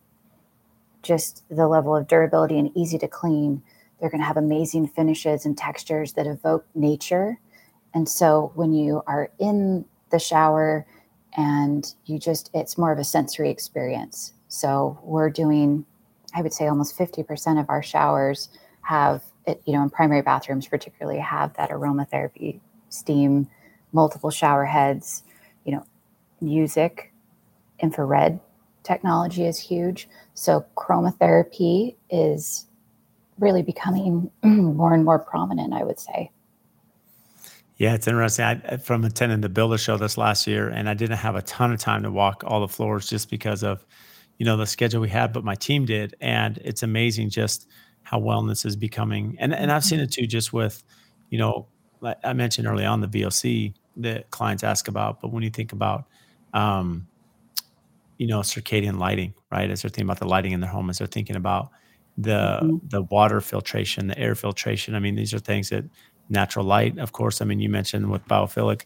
[1.03, 3.63] just the level of durability and easy to clean.
[4.01, 7.39] They're going to have amazing finishes and textures that evoke nature.
[7.95, 10.87] And so when you are in the shower
[11.37, 14.33] and you just, it's more of a sensory experience.
[14.49, 15.87] So we're doing
[16.35, 18.49] I would say almost 50% of our showers
[18.83, 19.23] have
[19.67, 23.49] you know, in primary bathrooms particularly have that aromatherapy, steam,
[23.93, 25.25] multiple shower heads,
[25.65, 25.85] you know,
[26.41, 27.13] music,
[27.81, 28.39] infrared
[28.83, 30.09] technology is huge.
[30.35, 32.67] So chromotherapy is
[33.39, 36.31] really becoming more and more prominent, I would say.
[37.77, 38.45] Yeah, it's interesting.
[38.45, 41.73] I, from attending the Builder Show this last year, and I didn't have a ton
[41.73, 43.85] of time to walk all the floors just because of
[44.39, 47.69] you know the schedule we had, but my team did, and it's amazing just
[48.03, 49.37] how wellness is becoming.
[49.41, 50.85] And and I've seen it too, just with
[51.31, 51.67] you know
[52.25, 56.05] I mentioned early on the VOC that clients ask about, but when you think about
[56.55, 57.07] um,
[58.23, 59.69] you know circadian lighting, right?
[59.69, 61.71] As they're thinking about the lighting in their home, as they're thinking about
[62.17, 62.77] the mm-hmm.
[62.87, 64.95] the water filtration, the air filtration.
[64.95, 65.85] I mean, these are things that
[66.29, 67.41] natural light, of course.
[67.41, 68.83] I mean, you mentioned with biophilic,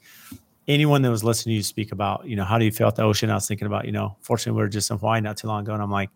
[0.67, 2.97] anyone that was listening to you speak about, you know, how do you feel at
[2.97, 3.29] the ocean?
[3.29, 5.65] I was thinking about, you know, fortunately we were just in Hawaii not too long
[5.65, 6.09] ago, and I'm like,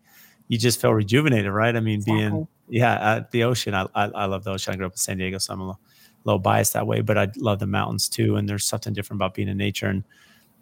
[0.47, 1.75] you just feel rejuvenated, right?
[1.75, 2.17] I mean, exactly.
[2.17, 3.75] being yeah at the ocean.
[3.75, 4.73] I, I, I love the ocean.
[4.73, 5.79] I grew up in San Diego, so I'm a little,
[6.23, 8.35] little biased that way, but I love the mountains too.
[8.35, 9.87] And there's something different about being in nature.
[9.87, 10.03] And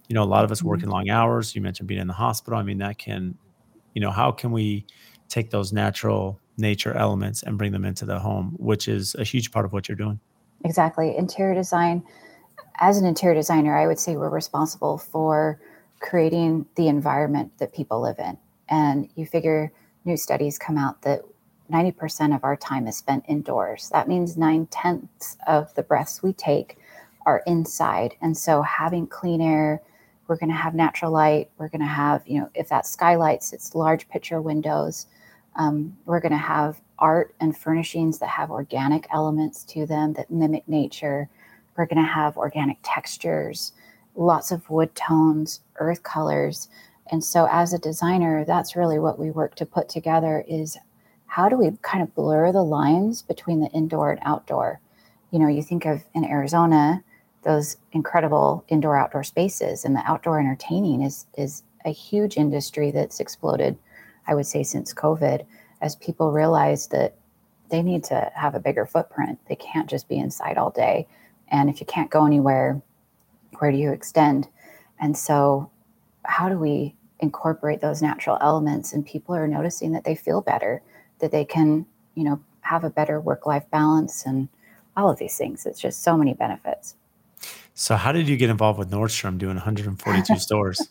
[0.10, 0.68] you know, a lot of us mm-hmm.
[0.68, 1.56] working long hours.
[1.56, 2.60] You mentioned being in the hospital.
[2.60, 3.38] I mean, that can,
[3.94, 4.86] you know, how can we
[5.30, 9.52] take those natural nature elements and bring them into the home, which is a huge
[9.52, 10.20] part of what you're doing.
[10.66, 11.16] Exactly.
[11.16, 12.04] Interior design
[12.80, 15.60] as an interior designer, I would say we're responsible for
[16.00, 18.38] creating the environment that people live in.
[18.70, 19.72] And you figure
[20.06, 21.22] new studies come out that
[21.72, 23.90] 90% of our time is spent indoors.
[23.90, 26.78] That means nine tenths of the breaths we take
[27.26, 28.16] are inside.
[28.22, 29.82] And so having clean air,
[30.30, 31.50] we're going to have natural light.
[31.58, 35.08] We're going to have, you know, if that skylights, it's large picture windows.
[35.56, 40.30] Um, we're going to have art and furnishings that have organic elements to them that
[40.30, 41.28] mimic nature.
[41.76, 43.74] We're going to have organic textures,
[44.16, 46.70] lots of wood tones, earth colors.
[47.12, 50.78] And so as a designer, that's really what we work to put together is
[51.26, 54.80] how do we kind of blur the lines between the indoor and outdoor?
[55.32, 57.04] You know, you think of in Arizona,
[57.50, 63.20] those incredible indoor outdoor spaces and the outdoor entertaining is is a huge industry that's
[63.20, 63.76] exploded,
[64.28, 65.44] I would say, since COVID,
[65.82, 67.16] as people realize that
[67.72, 69.40] they need to have a bigger footprint.
[69.48, 71.08] They can't just be inside all day.
[71.48, 72.84] And if you can't go anywhere,
[73.58, 74.48] where do you extend?
[75.00, 75.72] And so,
[76.26, 78.94] how do we incorporate those natural elements?
[78.94, 80.84] And people are noticing that they feel better,
[81.18, 84.50] that they can, you know, have a better work life balance and
[84.96, 85.66] all of these things.
[85.66, 86.96] It's just so many benefits.
[87.74, 90.90] So, how did you get involved with Nordstrom doing 142 stores?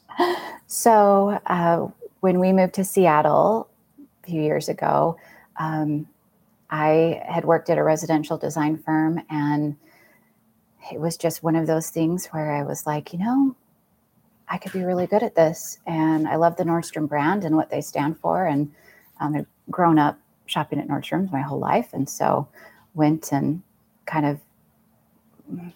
[0.66, 1.88] So, uh,
[2.20, 3.68] when we moved to Seattle
[4.22, 5.18] a few years ago,
[5.57, 6.09] um,
[6.70, 9.76] I had worked at a residential design firm and
[10.92, 13.57] it was just one of those things where I was like, you know,
[14.49, 15.78] I could be really good at this.
[15.86, 18.46] And I love the Nordstrom brand and what they stand for.
[18.46, 18.72] And
[19.20, 21.90] um, I've grown up shopping at Nordstrom's my whole life.
[21.92, 22.49] And so
[22.94, 23.62] went and
[24.07, 24.40] kind of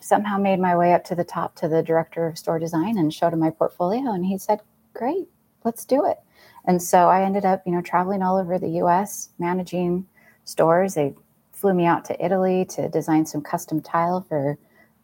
[0.00, 3.12] somehow made my way up to the top to the director of store design and
[3.12, 4.12] showed him my portfolio.
[4.12, 4.60] And he said,
[4.94, 5.28] great,
[5.64, 6.18] let's do it.
[6.64, 10.06] And so I ended up, you know, traveling all over the US, managing
[10.44, 10.94] stores.
[10.94, 11.14] They
[11.52, 14.58] flew me out to Italy to design some custom tile for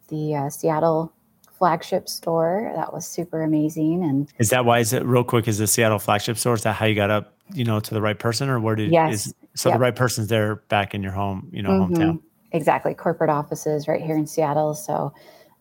[0.08, 1.12] the uh, Seattle
[1.58, 2.72] flagship store.
[2.74, 4.04] That was super amazing.
[4.04, 4.78] And is that why?
[4.78, 5.48] Is it real quick?
[5.48, 6.54] Is the Seattle flagship store?
[6.54, 7.34] Is that how you got up?
[7.54, 8.92] You know, to the right person, or where did?
[8.92, 9.26] Yes.
[9.26, 9.78] Is, so yep.
[9.78, 11.48] the right person's there back in your home.
[11.52, 11.94] You know, mm-hmm.
[11.94, 12.20] hometown.
[12.53, 12.94] Exactly.
[12.94, 14.74] Corporate offices right here in Seattle.
[14.74, 15.12] So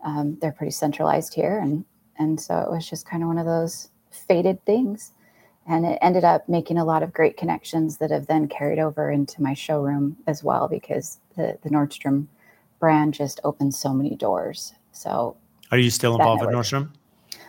[0.03, 1.83] um, they're pretty centralized here, and
[2.17, 5.11] and so it was just kind of one of those faded things.
[5.69, 9.11] And it ended up making a lot of great connections that have then carried over
[9.11, 12.27] into my showroom as well because the, the Nordstrom
[12.79, 14.73] brand just opened so many doors.
[14.93, 15.35] So,
[15.71, 16.89] are you still involved with Nordstrom?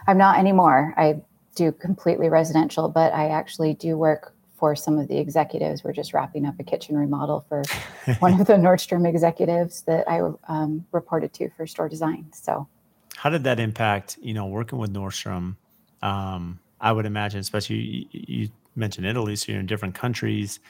[0.08, 0.94] I'm not anymore.
[0.96, 1.20] I
[1.54, 5.84] do completely residential, but I actually do work for some of the executives.
[5.84, 7.62] We're just wrapping up a kitchen remodel for
[8.18, 12.26] one of the Nordstrom executives that I um, reported to for store design.
[12.32, 12.68] So,
[13.16, 14.18] how did that impact?
[14.20, 15.56] You know, working with Nordstrom.
[16.02, 20.60] Um, I would imagine, especially you, you, mentioned Italy, so you're in different countries.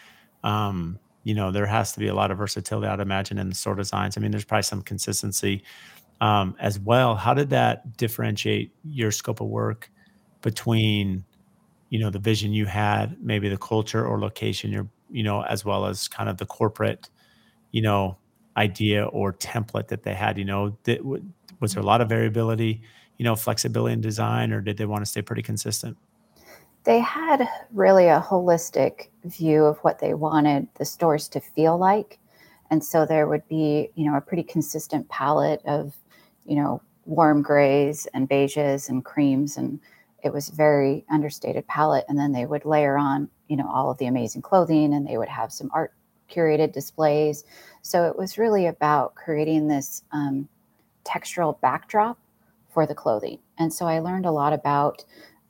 [0.42, 3.54] Um, you know, there has to be a lot of versatility, I'd imagine, in the
[3.54, 4.16] store designs.
[4.16, 5.62] I mean, there's probably some consistency
[6.22, 7.16] um, as well.
[7.16, 9.90] How did that differentiate your scope of work
[10.40, 11.24] between,
[11.90, 15.64] you know, the vision you had, maybe the culture or location you're, you know, as
[15.64, 17.08] well as kind of the corporate,
[17.70, 18.16] you know,
[18.56, 20.38] idea or template that they had?
[20.38, 21.04] You know, that,
[21.60, 22.82] was there a lot of variability?
[23.18, 25.96] you know, flexibility in design, or did they want to stay pretty consistent?
[26.84, 32.18] They had really a holistic view of what they wanted the stores to feel like.
[32.70, 35.96] And so there would be, you know, a pretty consistent palette of,
[36.46, 39.56] you know, warm grays and beiges and creams.
[39.56, 39.80] And
[40.22, 42.04] it was very understated palette.
[42.08, 45.16] And then they would layer on, you know, all of the amazing clothing and they
[45.16, 45.92] would have some art
[46.30, 47.44] curated displays.
[47.82, 50.48] So it was really about creating this um,
[51.04, 52.18] textural backdrop
[52.72, 53.38] for the clothing.
[53.58, 55.04] And so I learned a lot about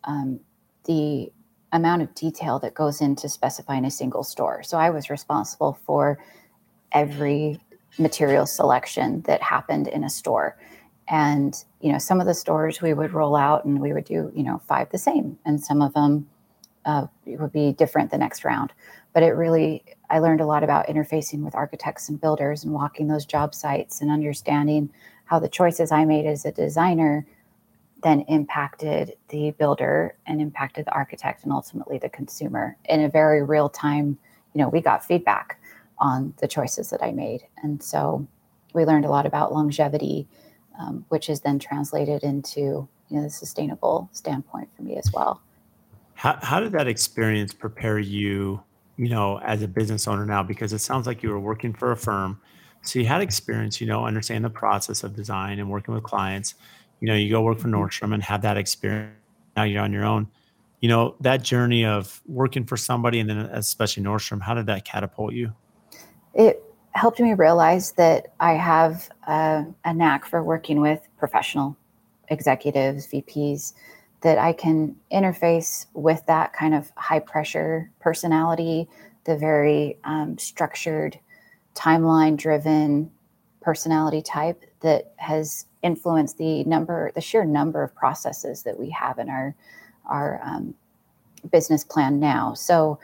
[0.04, 0.40] um,
[0.84, 1.32] the
[1.72, 4.62] amount of detail that goes into specifying a single store.
[4.62, 6.18] So I was responsible for
[6.92, 7.60] every
[7.98, 10.56] material selection that happened in a store.
[11.10, 14.30] And, you know, some of the stores we would roll out and we would do,
[14.34, 15.38] you know, five the same.
[15.44, 16.28] And some of them
[16.84, 18.72] uh, would be different the next round.
[19.14, 23.08] But it really, I learned a lot about interfacing with architects and builders and walking
[23.08, 24.90] those job sites and understanding
[25.24, 27.26] how the choices I made as a designer
[28.02, 33.42] then impacted the builder and impacted the architect and ultimately the consumer in a very
[33.42, 34.18] real time.
[34.54, 35.60] You know, we got feedback
[35.98, 37.42] on the choices that I made.
[37.62, 38.26] And so
[38.72, 40.28] we learned a lot about longevity,
[40.78, 45.40] um, which is then translated into you know the sustainable standpoint for me as well.
[46.14, 48.60] How, how did that experience prepare you,
[48.96, 50.42] you know, as a business owner now?
[50.42, 52.40] Because it sounds like you were working for a firm
[52.82, 56.54] so you had experience, you know, understand the process of design and working with clients.
[57.00, 57.82] You know, you go work for mm-hmm.
[57.82, 59.14] Nordstrom and have that experience.
[59.56, 60.28] Now you're on your own.
[60.80, 64.84] You know, that journey of working for somebody and then especially Nordstrom, how did that
[64.84, 65.52] catapult you?
[66.34, 66.62] It
[66.92, 71.76] helped me realize that I have a, a knack for working with professional
[72.28, 73.72] executives, VPs,
[74.22, 78.88] that I can interface with that kind of high pressure personality,
[79.24, 81.18] the very um, structured
[81.74, 83.10] timeline driven
[83.60, 89.18] personality type that has influenced the number the sheer number of processes that we have
[89.18, 89.54] in our
[90.06, 90.74] our um,
[91.52, 92.54] business plan now.
[92.54, 92.98] So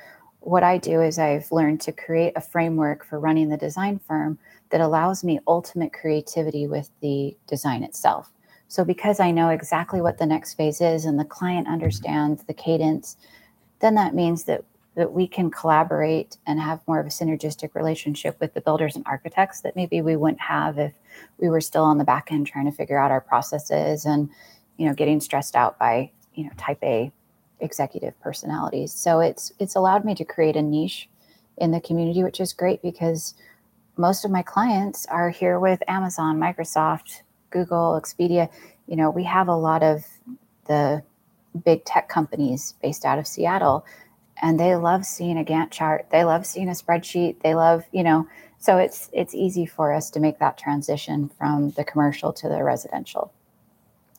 [0.45, 4.38] what i do is i've learned to create a framework for running the design firm
[4.70, 8.30] that allows me ultimate creativity with the design itself.
[8.68, 11.74] So because i know exactly what the next phase is and the client mm-hmm.
[11.74, 13.16] understands the cadence
[13.80, 14.64] then that means that
[14.95, 19.05] that we can collaborate and have more of a synergistic relationship with the builders and
[19.07, 20.92] architects that maybe we wouldn't have if
[21.38, 24.28] we were still on the back end trying to figure out our processes and
[24.76, 27.12] you know getting stressed out by you know type a
[27.61, 31.09] executive personalities so it's it's allowed me to create a niche
[31.57, 33.35] in the community which is great because
[33.97, 38.49] most of my clients are here with amazon microsoft google expedia
[38.87, 40.05] you know we have a lot of
[40.67, 41.03] the
[41.65, 43.85] big tech companies based out of seattle
[44.43, 46.07] and they love seeing a Gantt chart.
[46.11, 47.41] They love seeing a spreadsheet.
[47.43, 48.29] They love, you know,
[48.59, 52.63] so it's it's easy for us to make that transition from the commercial to the
[52.63, 53.33] residential.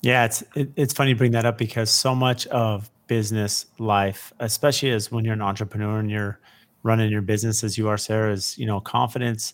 [0.01, 4.33] Yeah, it's it, it's funny to bring that up because so much of business life,
[4.39, 6.39] especially as when you're an entrepreneur and you're
[6.83, 9.53] running your business as you are, Sarah, is you know confidence.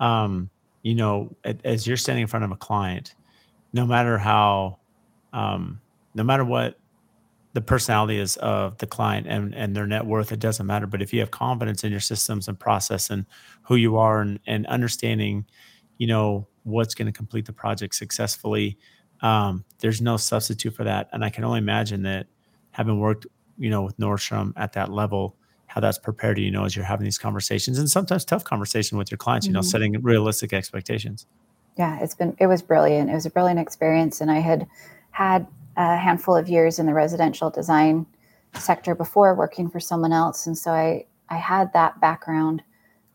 [0.00, 0.50] Um,
[0.82, 1.34] you know,
[1.64, 3.14] as you're standing in front of a client,
[3.72, 4.78] no matter how,
[5.32, 5.80] um,
[6.14, 6.78] no matter what
[7.52, 10.86] the personality is of the client and, and their net worth, it doesn't matter.
[10.86, 13.26] But if you have confidence in your systems and process and
[13.62, 15.44] who you are and, and understanding,
[15.98, 18.78] you know, what's going to complete the project successfully,
[19.20, 21.08] um, there's no substitute for that.
[21.12, 22.26] And I can only imagine that
[22.72, 23.26] having worked,
[23.58, 27.04] you know, with Nordstrom at that level, how that's prepared you, know, as you're having
[27.04, 29.68] these conversations and sometimes tough conversation with your clients, you know, mm-hmm.
[29.68, 31.26] setting realistic expectations.
[31.78, 33.08] Yeah, it's been it was brilliant.
[33.08, 34.66] It was a brilliant experience, and I had
[35.10, 35.46] had
[35.76, 38.04] a handful of years in the residential design
[38.54, 42.62] sector before working for someone else, and so I I had that background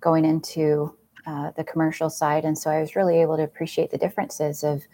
[0.02, 0.96] going into
[1.28, 4.88] uh, the commercial side, and so I was really able to appreciate the differences of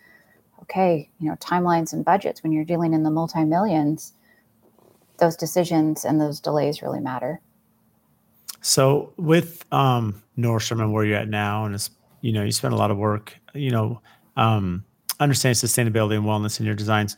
[0.64, 4.14] okay, you know, timelines and budgets when you're dealing in the multi millions.
[5.24, 7.40] Those decisions and those delays really matter.
[8.60, 12.74] So with um, Nordstrom and where you're at now, and it's you know you spend
[12.74, 14.02] a lot of work, you know,
[14.36, 14.84] um,
[15.22, 17.16] understanding sustainability and wellness in your designs.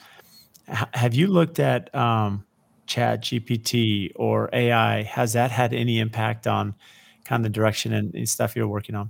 [0.70, 2.46] H- have you looked at um,
[2.86, 5.02] Chat GPT or AI?
[5.02, 6.76] Has that had any impact on
[7.24, 9.10] kind of the direction and, and stuff you're working on?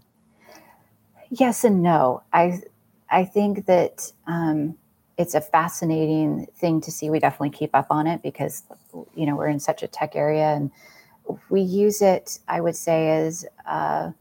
[1.31, 2.23] Yes and no.
[2.31, 2.61] I
[3.09, 4.77] I think that um,
[5.17, 7.09] it's a fascinating thing to see.
[7.09, 8.63] We definitely keep up on it because
[9.15, 10.71] you know we're in such a tech area and
[11.49, 14.11] we use it, I would say, as uh,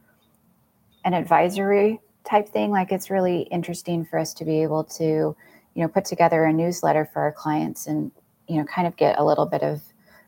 [1.05, 2.70] an advisory type thing.
[2.70, 5.36] Like it's really interesting for us to be able to, you
[5.82, 8.11] know, put together a newsletter for our clients and,
[8.49, 9.82] you know, kind of get a little bit of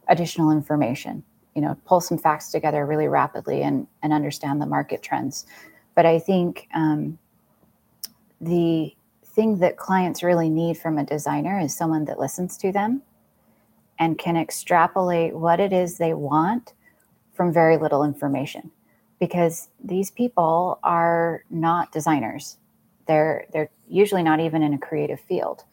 [0.08, 1.22] additional information,
[1.54, 5.46] you know, pull some facts together really rapidly and, and understand the market trends.
[5.94, 7.18] But I think um,
[8.40, 8.94] the
[9.36, 13.02] thing that clients really need from a designer is someone that listens to them
[13.98, 16.72] and can extrapolate what it is they want
[17.34, 18.70] from very little information.
[19.20, 22.56] Because these people are not designers.
[23.06, 25.64] They're they're usually not even in a creative field.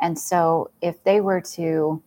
[0.00, 2.02] And so if they were to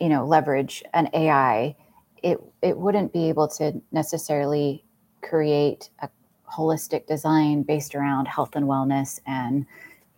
[0.00, 1.76] you know leverage an ai
[2.22, 4.82] it it wouldn't be able to necessarily
[5.22, 6.08] create a
[6.50, 9.66] holistic design based around health and wellness and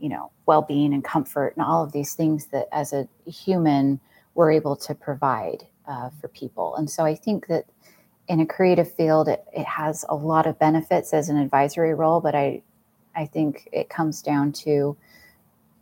[0.02, 4.00] you know well-being and comfort and all of these things that as a human
[4.34, 6.74] we're able to provide uh, for people.
[6.76, 7.66] And so I think that
[8.28, 12.20] in a creative field, it, it has a lot of benefits as an advisory role,
[12.20, 12.62] but I,
[13.14, 14.96] I think it comes down to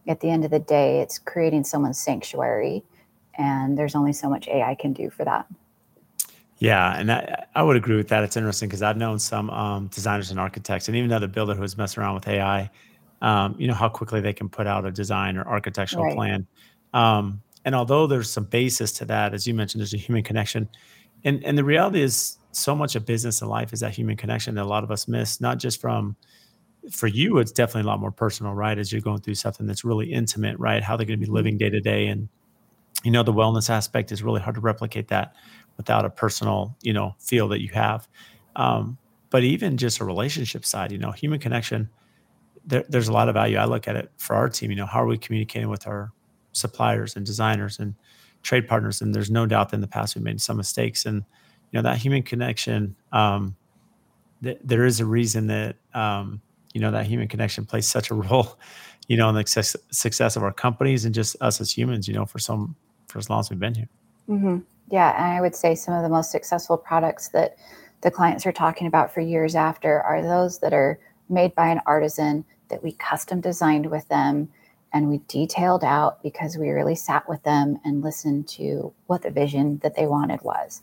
[0.08, 2.82] at the end of the day, it's creating someone's sanctuary,
[3.34, 5.46] and there's only so much AI can do for that.
[6.58, 8.24] Yeah, and I, I would agree with that.
[8.24, 11.76] It's interesting because I've known some um, designers and architects, and even another builder who's
[11.76, 12.70] messing around with AI.
[13.22, 16.16] Um, you know how quickly they can put out a design or architectural right.
[16.16, 16.46] plan.
[16.94, 20.68] Um, and although there's some basis to that, as you mentioned, there's a human connection.
[21.24, 24.54] And and the reality is so much of business and life is that human connection
[24.54, 26.16] that a lot of us miss, not just from
[26.90, 28.78] for you, it's definitely a lot more personal, right?
[28.78, 30.82] As you're going through something that's really intimate, right?
[30.82, 31.34] How they're going to be mm-hmm.
[31.34, 32.06] living day to day.
[32.06, 32.28] And,
[33.04, 35.34] you know, the wellness aspect is really hard to replicate that
[35.76, 38.08] without a personal, you know, feel that you have.
[38.56, 38.98] Um,
[39.30, 41.90] but even just a relationship side, you know, human connection,
[42.70, 43.58] there, there's a lot of value.
[43.58, 46.12] I look at it for our team, you know, how are we communicating with our
[46.52, 47.94] suppliers and designers and
[48.42, 49.00] trade partners.
[49.00, 51.04] And there's no doubt that in the past we made some mistakes.
[51.04, 51.24] And
[51.70, 52.96] you know that human connection.
[53.12, 53.56] Um,
[54.42, 56.40] th- there is a reason that um,
[56.74, 58.58] you know that human connection plays such a role,
[59.08, 62.08] you know, in the success, success of our companies and just us as humans.
[62.08, 62.76] You know, for some
[63.08, 63.88] for as long as we've been here.
[64.28, 64.58] Mm-hmm.
[64.90, 67.56] Yeah, and I would say some of the most successful products that
[68.02, 70.98] the clients are talking about for years after are those that are
[71.28, 74.48] made by an artisan that we custom designed with them
[74.92, 79.30] and we detailed out because we really sat with them and listened to what the
[79.30, 80.80] vision that they wanted was.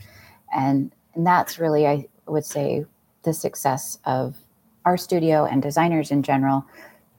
[0.56, 2.86] And, and that's really, I would say,
[3.24, 4.38] the success of
[4.86, 6.66] our studio and designers in general.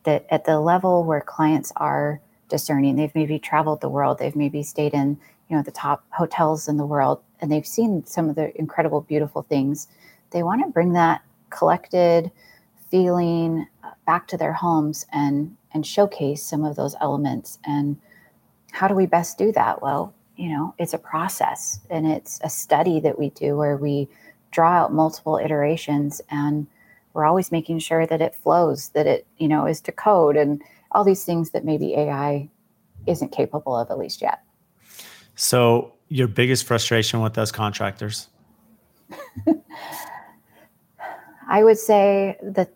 [0.05, 4.63] That at the level where clients are discerning, they've maybe traveled the world, they've maybe
[4.63, 8.37] stayed in you know the top hotels in the world, and they've seen some of
[8.37, 9.89] the incredible, beautiful things.
[10.31, 12.31] They want to bring that collected
[12.91, 17.59] feeling uh, back to their homes and and showcase some of those elements.
[17.65, 17.99] And
[18.73, 19.83] how do we best do that?
[19.83, 24.09] Well, you know, it's a process and it's a study that we do where we
[24.51, 26.67] draw out multiple iterations and
[27.13, 30.63] we're always making sure that it flows, that it, you know, is to code and
[30.93, 32.49] all these things that maybe AI
[33.07, 34.43] isn't capable of at least yet.
[35.35, 38.29] So, your biggest frustration with those contractors?
[41.49, 42.73] I would say that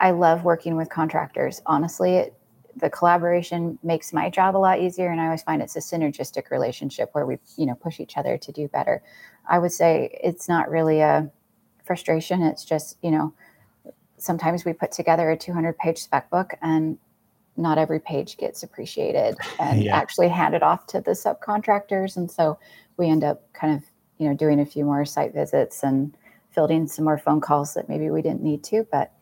[0.00, 1.60] I love working with contractors.
[1.66, 2.34] Honestly, it,
[2.76, 6.50] the collaboration makes my job a lot easier, and I always find it's a synergistic
[6.50, 9.02] relationship where we, you know, push each other to do better.
[9.48, 11.30] I would say it's not really a
[11.84, 12.42] frustration.
[12.42, 13.32] It's just, you know,
[14.18, 16.98] sometimes we put together a 200 page spec book and
[17.56, 19.96] not every page gets appreciated and yeah.
[19.96, 22.16] actually handed off to the subcontractors.
[22.16, 22.58] And so
[22.96, 23.82] we end up kind of,
[24.18, 26.16] you know, doing a few more site visits and
[26.50, 28.86] fielding some more phone calls that maybe we didn't need to.
[28.90, 29.12] But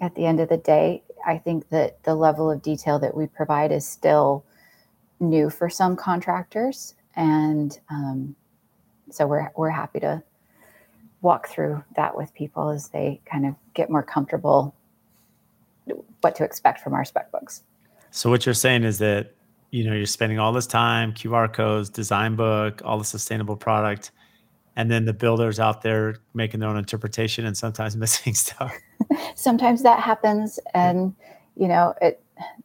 [0.00, 3.26] at the end of the day, I think that the level of detail that we
[3.26, 4.44] provide is still
[5.20, 8.34] new for some contractors, and um,
[9.10, 10.22] so we're we're happy to
[11.20, 14.74] walk through that with people as they kind of get more comfortable
[16.20, 17.62] what to expect from our spec books.
[18.10, 19.34] So what you're saying is that
[19.70, 24.10] you know you're spending all this time, QR codes, design book, all the sustainable product,
[24.76, 28.74] and then the builders out there making their own interpretation and sometimes missing stuff.
[29.34, 31.14] sometimes that happens, and
[31.56, 32.22] you know it.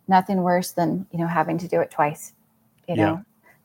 [0.07, 2.33] Nothing worse than you know having to do it twice.
[2.87, 3.21] You know, yeah.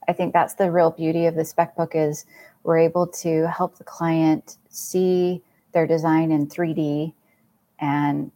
[0.09, 2.27] I think that's the real beauty of the spec book is
[2.65, 7.15] we're able to help the client see their design in 3D
[7.79, 8.31] and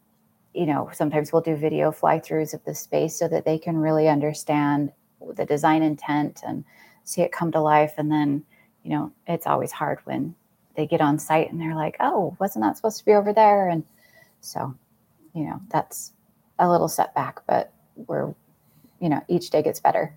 [0.55, 3.77] you know sometimes we'll do video fly throughs of the space so that they can
[3.77, 4.93] really understand
[5.35, 6.65] the design intent and
[7.05, 8.45] see it come to life and then
[8.87, 10.35] you know it's always hard when
[10.77, 13.69] they get on site and they're like oh wasn't that supposed to be over there?
[13.69, 13.85] And
[14.41, 14.75] so
[15.35, 16.13] you know that's
[16.59, 18.33] a little setback but we're
[19.01, 20.15] you know each day gets better.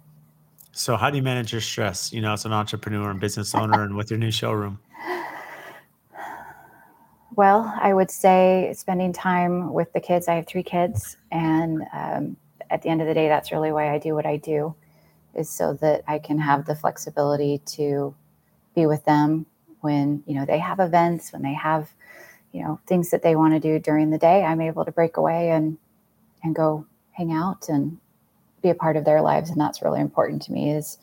[0.71, 3.83] So how do you manage your stress you know as an entrepreneur and business owner
[3.83, 4.79] and with your new showroom?
[7.39, 10.27] Well, I would say spending time with the kids.
[10.27, 12.35] I have three kids, and um,
[12.69, 14.75] at the end of the day, that's really why I do what I do,
[15.33, 18.13] is so that I can have the flexibility to
[18.79, 19.45] be with them
[19.81, 21.89] when you know they have events, when they have
[22.51, 24.43] you know things that they want to do during the day.
[24.43, 25.77] I'm able to break away and
[26.43, 27.97] and go hang out and
[28.61, 30.71] be a part of their lives, and that's really important to me.
[30.71, 30.97] Is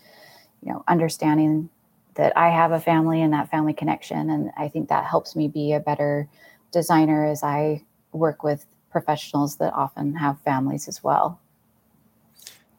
[0.63, 1.69] you know understanding
[2.17, 4.31] that I have a family and that family connection.
[4.31, 6.29] And I think that helps me be a better
[6.73, 11.39] designer as I work with professionals that often have families as well.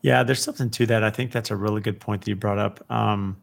[0.02, 1.04] Yeah, there's something to that.
[1.04, 2.84] I think that's a really good point that you brought up.
[2.92, 3.38] Um,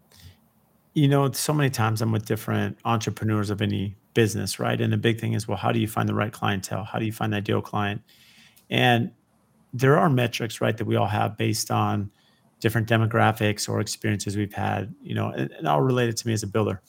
[0.94, 4.80] you know, so many times I'm with different entrepreneurs of any business, right?
[4.80, 6.84] And the big thing is, well, how do you find the right clientele?
[6.84, 8.00] How do you find the ideal client?
[8.70, 9.10] And
[9.72, 12.12] there are metrics, right, that we all have based on
[12.60, 16.44] different demographics or experiences we've had, you know, and, and all related to me as
[16.44, 16.80] a builder.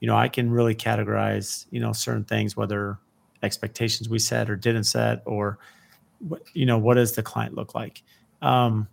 [0.00, 2.98] You know, I can really categorize, you know, certain things, whether
[3.42, 5.58] expectations we set or didn't set, or,
[6.52, 8.02] you know, what does the client look like?
[8.42, 8.88] Um,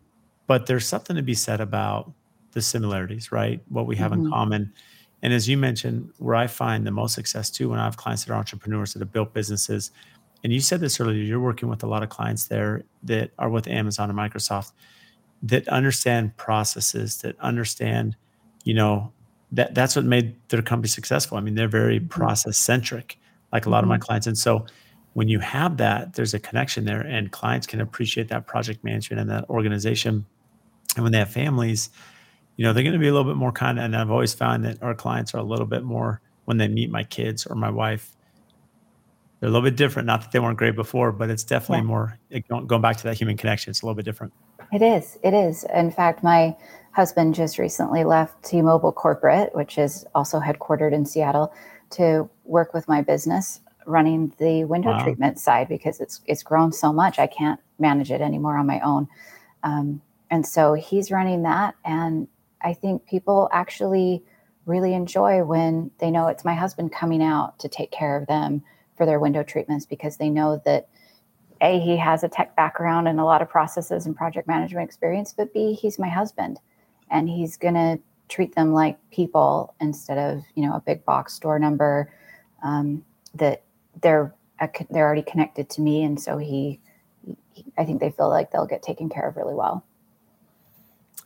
[0.47, 2.12] but there's something to be said about
[2.56, 3.62] the similarities, right?
[3.70, 4.26] What we have mm-hmm.
[4.26, 4.74] in common.
[5.22, 8.26] And as you mentioned, where I find the most success too, when I have clients
[8.26, 9.91] that are entrepreneurs that have built businesses,
[10.43, 13.49] and you said this earlier, you're working with a lot of clients there that are
[13.49, 14.72] with Amazon and Microsoft
[15.43, 18.16] that understand processes, that understand,
[18.64, 19.12] you know,
[19.51, 21.38] that that's what made their company successful.
[21.38, 22.08] I mean, they're very mm-hmm.
[22.08, 23.20] process centric,
[23.51, 23.86] like a lot mm-hmm.
[23.86, 24.01] of my mm-hmm.
[24.03, 24.28] clients.
[24.28, 24.66] And so
[25.14, 29.20] when you have that, there's a connection there, and clients can appreciate that project management
[29.22, 30.26] and that organization.
[30.95, 31.89] And when they have families,
[32.58, 33.80] you know, they're going to be a little bit more kind.
[33.80, 36.89] And I've always found that our clients are a little bit more when they meet
[36.89, 38.16] my kids or my wife.
[39.39, 40.06] They're a little bit different.
[40.06, 42.41] Not that they weren't great before, but it's definitely yeah.
[42.49, 43.72] more going back to that human connection.
[43.72, 44.34] It's a little bit different.
[44.72, 45.18] It is.
[45.24, 45.66] It is.
[45.74, 46.56] In fact, my
[46.91, 51.53] husband just recently left T Mobile Corporate, which is also headquartered in Seattle,
[51.91, 55.03] to work with my business running the window wow.
[55.03, 58.80] treatment side because it's it's grown so much I can't manage it anymore on my
[58.80, 59.08] own.
[59.62, 60.01] Um,
[60.32, 62.28] and so he's running that, and
[62.66, 64.24] I think people actually
[64.66, 68.63] really enjoy when they know it's my husband coming out to take care of them
[68.97, 70.89] for their window treatments because they know that
[71.61, 75.32] a he has a tech background and a lot of processes and project management experience
[75.32, 76.59] but b he's my husband
[77.11, 81.34] and he's going to treat them like people instead of you know a big box
[81.34, 82.11] store number
[82.63, 83.05] um,
[83.36, 83.63] that
[84.01, 84.34] they're
[84.89, 86.80] they're already connected to me and so he,
[87.51, 89.86] he i think they feel like they'll get taken care of really well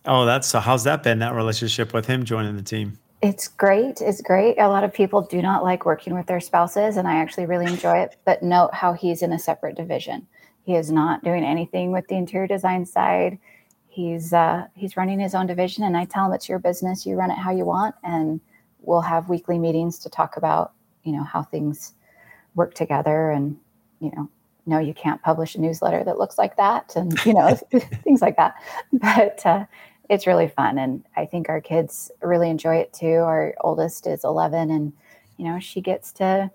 [0.06, 4.02] oh that's so how's that been that relationship with him joining the team it's great.
[4.02, 4.58] It's great.
[4.58, 7.66] A lot of people do not like working with their spouses, and I actually really
[7.66, 8.16] enjoy it.
[8.24, 10.26] But note how he's in a separate division.
[10.64, 13.38] He is not doing anything with the interior design side.
[13.90, 17.06] He's uh, he's running his own division, and I tell him it's your business.
[17.06, 18.40] You run it how you want, and
[18.80, 20.72] we'll have weekly meetings to talk about
[21.04, 21.94] you know how things
[22.56, 23.58] work together, and
[24.00, 24.30] you know
[24.66, 27.56] no, you can't publish a newsletter that looks like that, and you know
[28.04, 28.56] things like that.
[28.94, 29.66] But uh,
[30.10, 33.18] it's really fun and i think our kids really enjoy it too.
[33.18, 34.92] Our oldest is 11 and
[35.38, 36.52] you know she gets to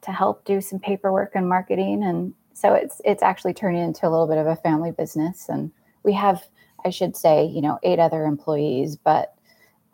[0.00, 4.10] to help do some paperwork and marketing and so it's it's actually turning into a
[4.10, 5.70] little bit of a family business and
[6.02, 6.42] we have
[6.84, 9.34] i should say you know eight other employees but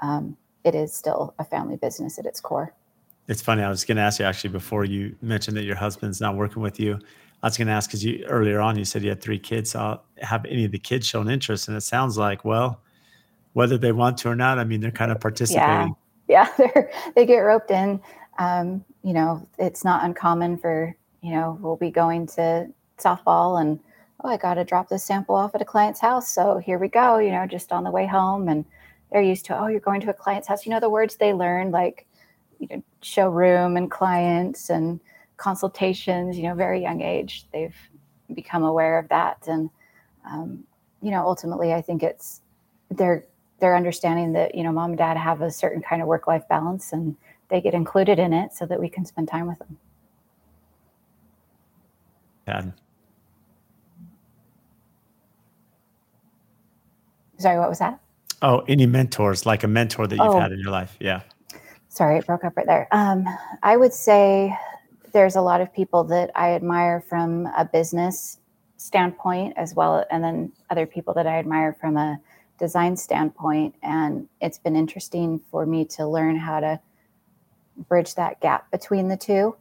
[0.01, 2.73] um, it is still a family business at its core.
[3.27, 6.21] It's funny i was going to ask you actually before you mentioned that your husband's
[6.21, 7.01] not working with you
[7.45, 9.73] I was going to ask because you earlier on you said you had three kids.
[9.73, 11.69] So have any of the kids shown interest?
[11.69, 12.81] And it sounds like, well,
[13.53, 15.95] whether they want to or not, I mean, they're kind of participating.
[16.27, 16.85] Yeah, yeah
[17.15, 18.01] they get roped in.
[18.39, 22.69] Um, you know, it's not uncommon for you know we'll be going to
[22.99, 23.79] softball and
[24.23, 26.33] oh, I got to drop this sample off at a client's house.
[26.33, 27.19] So here we go.
[27.19, 28.65] You know, just on the way home, and
[29.13, 30.65] they're used to oh, you're going to a client's house.
[30.65, 32.07] You know, the words they learn like
[32.59, 34.99] you know showroom and clients and
[35.37, 37.77] consultations, you know, very young age, they've
[38.35, 39.47] become aware of that.
[39.47, 39.71] And,
[40.29, 40.65] um,
[41.03, 42.41] you know, ultimately, I think it's
[42.91, 43.25] they're
[43.61, 46.47] they're understanding that you know mom and dad have a certain kind of work life
[46.49, 47.17] balance and
[47.49, 49.79] they get included in it so that we can spend time with them.
[52.49, 52.65] Yeah.
[57.39, 58.01] Sorry, what was that?
[58.43, 60.97] Oh, any mentors, like a mentor that you've oh, had in your life?
[61.01, 61.23] Yeah.
[61.89, 62.89] Sorry, it broke up right there.
[62.91, 63.27] Um,
[63.63, 64.57] I would say
[65.15, 68.39] there's a lot of people that I admire from a business
[68.77, 72.21] standpoint as well, and then other people that I admire from a
[72.59, 73.77] design standpoint.
[73.83, 76.81] And it's been interesting for me to learn how to
[77.89, 79.57] bridge that gap between the two.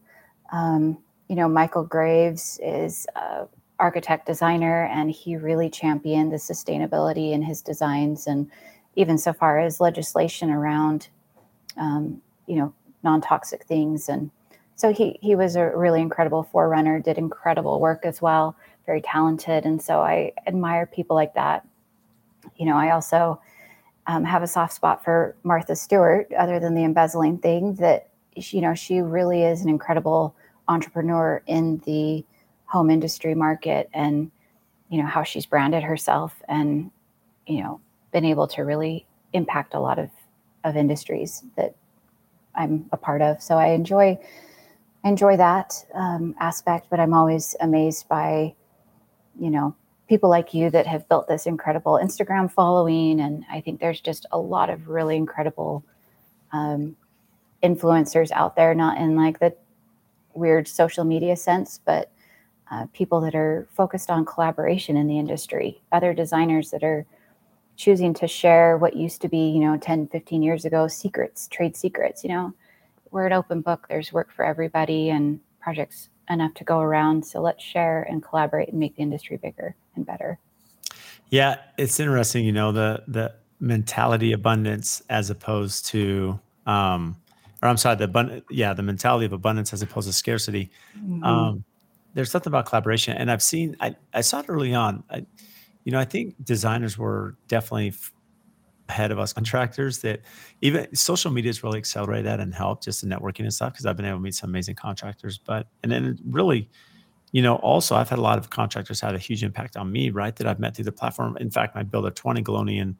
[0.51, 0.97] Um,
[1.29, 3.45] you know, Michael Graves is a
[3.79, 8.49] architect designer, and he really championed the sustainability in his designs, and
[8.95, 11.09] even so far as legislation around,
[11.77, 12.73] um, you know,
[13.03, 14.09] non-toxic things.
[14.09, 14.31] And
[14.75, 18.55] so he he was a really incredible forerunner, did incredible work as well,
[18.85, 21.65] very talented, and so I admire people like that.
[22.57, 23.39] You know, I also
[24.07, 27.75] um, have a soft spot for Martha Stewart, other than the embezzling thing.
[27.75, 30.35] That you know, she really is an incredible
[30.67, 32.25] entrepreneur in the
[32.65, 34.31] home industry market, and
[34.89, 36.89] you know how she's branded herself, and
[37.45, 37.79] you know,
[38.11, 40.09] been able to really impact a lot of
[40.63, 41.75] of industries that
[42.55, 43.41] I'm a part of.
[43.41, 44.19] So I enjoy
[45.03, 48.55] enjoy that um, aspect, but I'm always amazed by
[49.39, 49.75] you know
[50.07, 53.19] people like you that have built this incredible Instagram following.
[53.19, 55.83] And I think there's just a lot of really incredible
[56.51, 56.95] um,
[57.63, 59.55] influencers out there, not in like the
[60.33, 62.11] weird social media sense, but
[62.71, 67.05] uh, people that are focused on collaboration in the industry, other designers that are
[67.75, 71.75] choosing to share what used to be, you know, 10, 15 years ago, secrets, trade
[71.75, 72.53] secrets, you know,
[73.13, 73.85] we're an open book.
[73.87, 77.23] There's work for everybody and projects enough to go around.
[77.25, 80.39] So let's share and collaborate and make the industry bigger and better.
[81.29, 87.15] Yeah, it's interesting, you know, the the mentality abundance as opposed to um
[87.61, 90.71] or I'm sorry, the abundant yeah, the mentality of abundance as opposed to scarcity.
[90.97, 91.23] Mm-hmm.
[91.23, 91.63] Um
[92.15, 95.03] there's something about collaboration and I've seen I I saw it early on.
[95.09, 95.25] I,
[95.83, 98.13] you know, I think designers were definitely f-
[98.89, 100.21] ahead of us contractors that
[100.61, 103.85] even social media has really accelerated that and helped just the networking and stuff because
[103.85, 105.37] I've been able to meet some amazing contractors.
[105.37, 106.69] But and then really
[107.33, 110.11] you know, also I've had a lot of contractors had a huge impact on me,
[110.11, 110.35] right?
[110.35, 111.35] That I've met through the platform.
[111.37, 112.95] In fact, my builder 20 Galoni in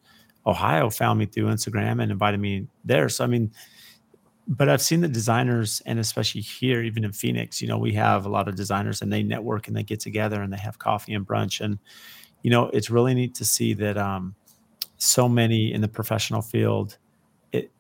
[0.45, 3.09] Ohio found me through Instagram and invited me there.
[3.09, 3.51] So I mean,
[4.47, 8.25] but I've seen the designers, and especially here, even in Phoenix, you know, we have
[8.25, 11.13] a lot of designers and they network and they get together and they have coffee
[11.13, 11.61] and brunch.
[11.61, 11.79] And,
[12.41, 14.35] you know, it's really neat to see that um,
[15.03, 16.97] so many in the professional field,
[17.51, 17.71] it,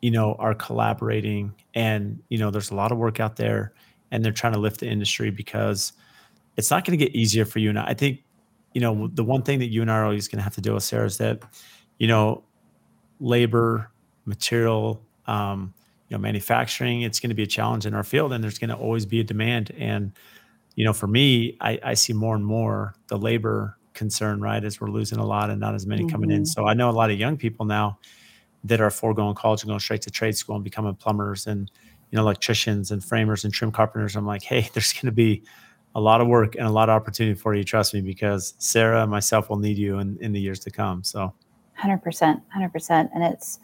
[0.00, 1.52] you know, are collaborating.
[1.74, 3.72] And, you know, there's a lot of work out there
[4.10, 5.92] and they're trying to lift the industry because
[6.56, 7.94] it's not going to get easier for you and I.
[7.94, 8.22] Think,
[8.72, 10.60] you know, the one thing that you and I are always going to have to
[10.60, 11.42] deal with, Sarah, is that,
[11.98, 12.44] you know,
[13.18, 13.90] labor,
[14.24, 15.74] material, um,
[16.08, 18.70] you know, manufacturing, it's going to be a challenge in our field and there's going
[18.70, 19.70] to always be a demand.
[19.76, 20.12] And,
[20.74, 24.80] you know, for me, I, I see more and more the labor concern, right, as
[24.80, 26.10] we're losing a lot and not as many mm-hmm.
[26.10, 26.38] coming in.
[26.38, 26.46] Mm-hmm.
[26.46, 27.98] So I know a lot of young people now
[28.64, 31.70] that are foregoing college and going straight to trade school and becoming plumbers and,
[32.10, 34.16] you know, electricians and framers and trim carpenters.
[34.16, 35.42] I'm like, hey, there's going to be
[35.94, 37.62] a lot of work and a lot of opportunity for you.
[37.62, 41.04] Trust me, because Sarah and myself will need you in, in the years to come.
[41.04, 41.34] So,
[41.74, 43.60] hundred percent, hundred percent, and it's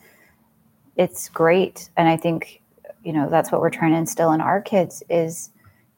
[0.97, 1.89] it's great.
[1.97, 2.61] And I think
[3.05, 5.51] you know that's what we're trying to instill in our kids is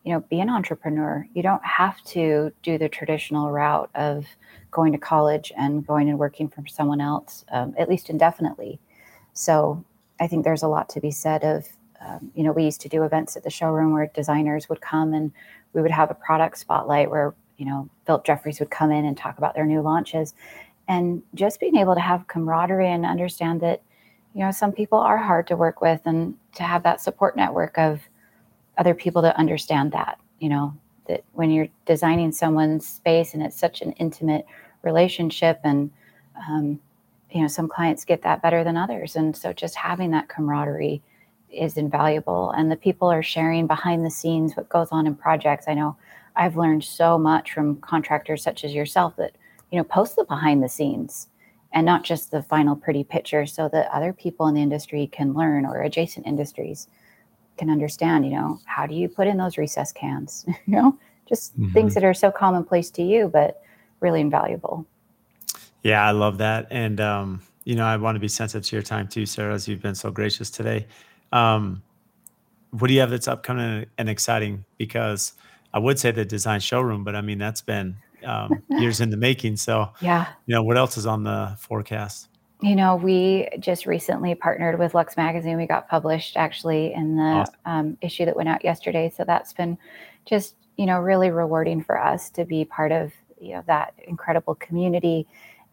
[0.04, 1.26] you know be an entrepreneur.
[1.34, 4.26] You don't have to do the traditional route of
[4.70, 8.78] going to college and going and working for someone else, um, at least indefinitely.
[9.32, 9.84] So
[10.20, 11.68] I think there's a lot to be said of
[12.00, 15.14] um, you know, we used to do events at the showroom where designers would come
[15.14, 15.32] and
[15.72, 19.16] we would have a product spotlight where, you know, Phillip Jeffries would come in and
[19.16, 20.34] talk about their new launches.
[20.86, 23.82] And just being able to have camaraderie and understand that,
[24.34, 27.76] you know, some people are hard to work with and to have that support network
[27.76, 28.00] of
[28.78, 30.74] other people to understand that, you know,
[31.08, 34.46] that when you're designing someone's space and it's such an intimate
[34.82, 35.90] relationship and,
[36.48, 36.78] um,
[37.30, 39.16] you know, some clients get that better than others.
[39.16, 41.02] And so just having that camaraderie
[41.50, 42.50] is invaluable.
[42.52, 45.66] And the people are sharing behind the scenes what goes on in projects.
[45.68, 45.96] I know
[46.38, 49.32] i've learned so much from contractors such as yourself that
[49.70, 51.28] you know post the behind the scenes
[51.72, 55.34] and not just the final pretty picture so that other people in the industry can
[55.34, 56.88] learn or adjacent industries
[57.58, 60.98] can understand you know how do you put in those recess cans you know
[61.28, 61.72] just mm-hmm.
[61.72, 63.62] things that are so commonplace to you but
[64.00, 64.86] really invaluable
[65.82, 68.82] yeah i love that and um you know i want to be sensitive to your
[68.82, 70.86] time too sarah as you've been so gracious today
[71.32, 71.82] um,
[72.70, 74.64] what do you have that's upcoming and exciting?
[74.76, 75.32] Because
[75.72, 79.16] I would say the design showroom, but I mean that's been um, years in the
[79.16, 79.56] making.
[79.56, 82.28] So yeah, you know what else is on the forecast?
[82.60, 85.56] You know, we just recently partnered with Luxe Magazine.
[85.56, 87.54] We got published actually in the awesome.
[87.66, 89.12] um, issue that went out yesterday.
[89.16, 89.78] So that's been
[90.24, 94.56] just you know really rewarding for us to be part of you know that incredible
[94.56, 95.26] community.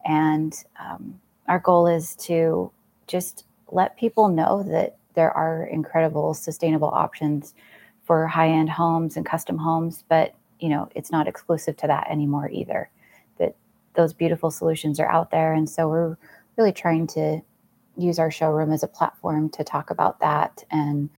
[0.04, 1.18] And um,
[1.48, 2.70] our goal is to
[3.08, 7.54] just let people know that there are incredible sustainable options
[8.04, 12.48] for high-end homes and custom homes, but you know it's not exclusive to that anymore
[12.48, 12.90] either.
[13.38, 13.56] That
[13.94, 16.16] those beautiful solutions are out there, and so we're
[16.56, 17.40] really trying to
[17.96, 21.08] use our showroom as a platform to talk about that and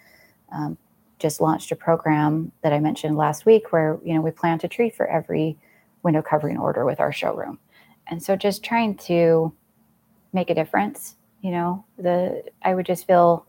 [0.53, 0.79] um,
[1.19, 4.69] just launched a program that I mentioned last week where you know we plant a
[4.69, 5.59] tree for every
[6.03, 7.59] window covering order with our showroom.
[8.07, 9.53] And so just trying to
[10.33, 13.47] make a difference, you know, the I would just feel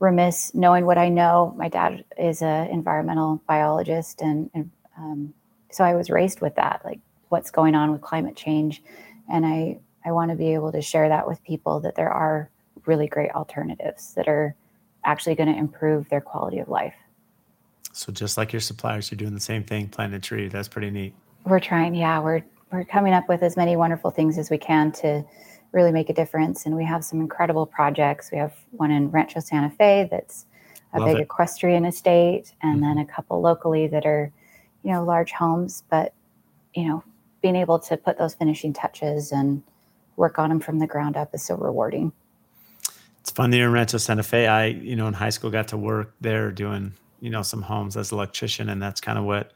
[0.00, 1.54] remiss knowing what I know.
[1.56, 5.34] My dad is an environmental biologist and, and um,
[5.70, 8.82] so I was raised with that, like what's going on with climate change.
[9.28, 12.50] And I I want to be able to share that with people that there are
[12.86, 14.54] really great alternatives that are
[15.04, 16.94] actually going to improve their quality of life.
[17.92, 20.48] So just like your suppliers, you're doing the same thing, planting a tree.
[20.48, 21.14] That's pretty neat.
[21.44, 22.20] We're trying, yeah.
[22.20, 22.42] We're
[22.72, 25.24] we're coming up with as many wonderful things as we can to
[25.70, 26.66] really make a difference.
[26.66, 28.30] And we have some incredible projects.
[28.32, 30.46] We have one in Rancho Santa Fe that's
[30.92, 31.22] a Love big it.
[31.22, 32.96] equestrian estate, and mm-hmm.
[32.96, 34.32] then a couple locally that are,
[34.82, 35.84] you know, large homes.
[35.88, 36.14] But
[36.74, 37.04] you know,
[37.42, 39.62] being able to put those finishing touches and
[40.16, 42.12] work on them from the ground up is so rewarding.
[43.20, 44.46] It's fun you're in Rancho Santa Fe.
[44.46, 47.96] I, you know, in high school got to work there doing, you know, some homes
[47.96, 49.52] as an electrician, and that's kind of what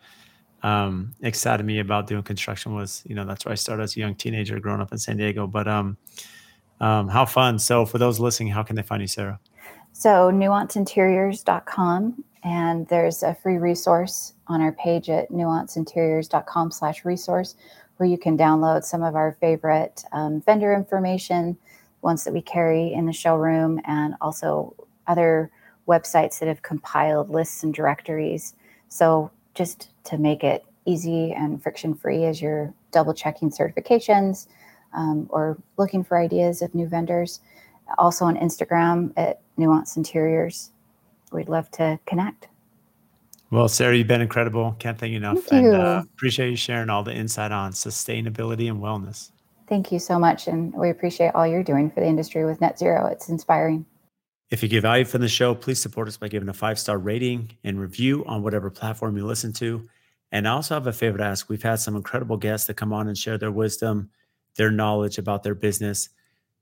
[0.62, 4.00] um, excited me about doing construction was, you know, that's where I started as a
[4.00, 5.46] young teenager growing up in San Diego.
[5.46, 5.96] But um,
[6.80, 7.58] um, how fun.
[7.58, 9.38] So for those listening, how can they find you, Sarah?
[9.92, 17.56] So nuanceinteriors.com and there's a free resource on our page at nuanceinteriors.com slash resource
[17.98, 21.56] where you can download some of our favorite um, vendor information,
[22.02, 24.74] ones that we carry in the showroom, and also
[25.06, 25.50] other
[25.86, 28.54] websites that have compiled lists and directories.
[28.88, 34.46] So just to make it easy and friction free as you're double checking certifications
[34.94, 37.40] um, or looking for ideas of new vendors.
[37.98, 40.70] Also on Instagram at Nuance Interiors.
[41.32, 42.48] We'd love to connect.
[43.50, 44.76] Well, Sarah, you've been incredible.
[44.78, 45.38] Can't thank you enough.
[45.38, 45.72] Thank you.
[45.72, 49.30] And uh, appreciate you sharing all the insight on sustainability and wellness.
[49.68, 50.48] Thank you so much.
[50.48, 53.06] And we appreciate all you're doing for the industry with Net Zero.
[53.06, 53.86] It's inspiring.
[54.50, 56.98] If you get value from the show, please support us by giving a five star
[56.98, 59.86] rating and review on whatever platform you listen to.
[60.32, 61.48] And I also have a favor to ask.
[61.48, 64.10] We've had some incredible guests that come on and share their wisdom,
[64.56, 66.10] their knowledge about their business.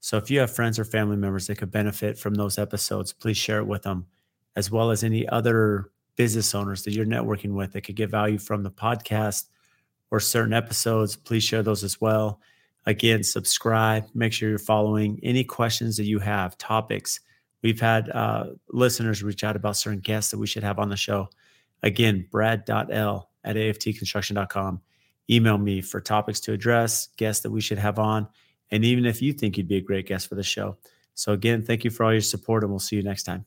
[0.01, 3.37] So if you have friends or family members that could benefit from those episodes, please
[3.37, 4.07] share it with them,
[4.55, 8.39] as well as any other business owners that you're networking with that could get value
[8.39, 9.45] from the podcast
[10.11, 12.41] or certain episodes, please share those as well.
[12.87, 17.21] Again, subscribe, make sure you're following any questions that you have, topics.
[17.63, 20.97] We've had uh, listeners reach out about certain guests that we should have on the
[20.97, 21.29] show.
[21.83, 24.81] Again, brad.l at aftconstruction.com.
[25.31, 28.29] Email me for topics to address, guests that we should have on,
[28.71, 30.77] and even if you think you'd be a great guest for the show.
[31.15, 33.47] So, again, thank you for all your support, and we'll see you next time.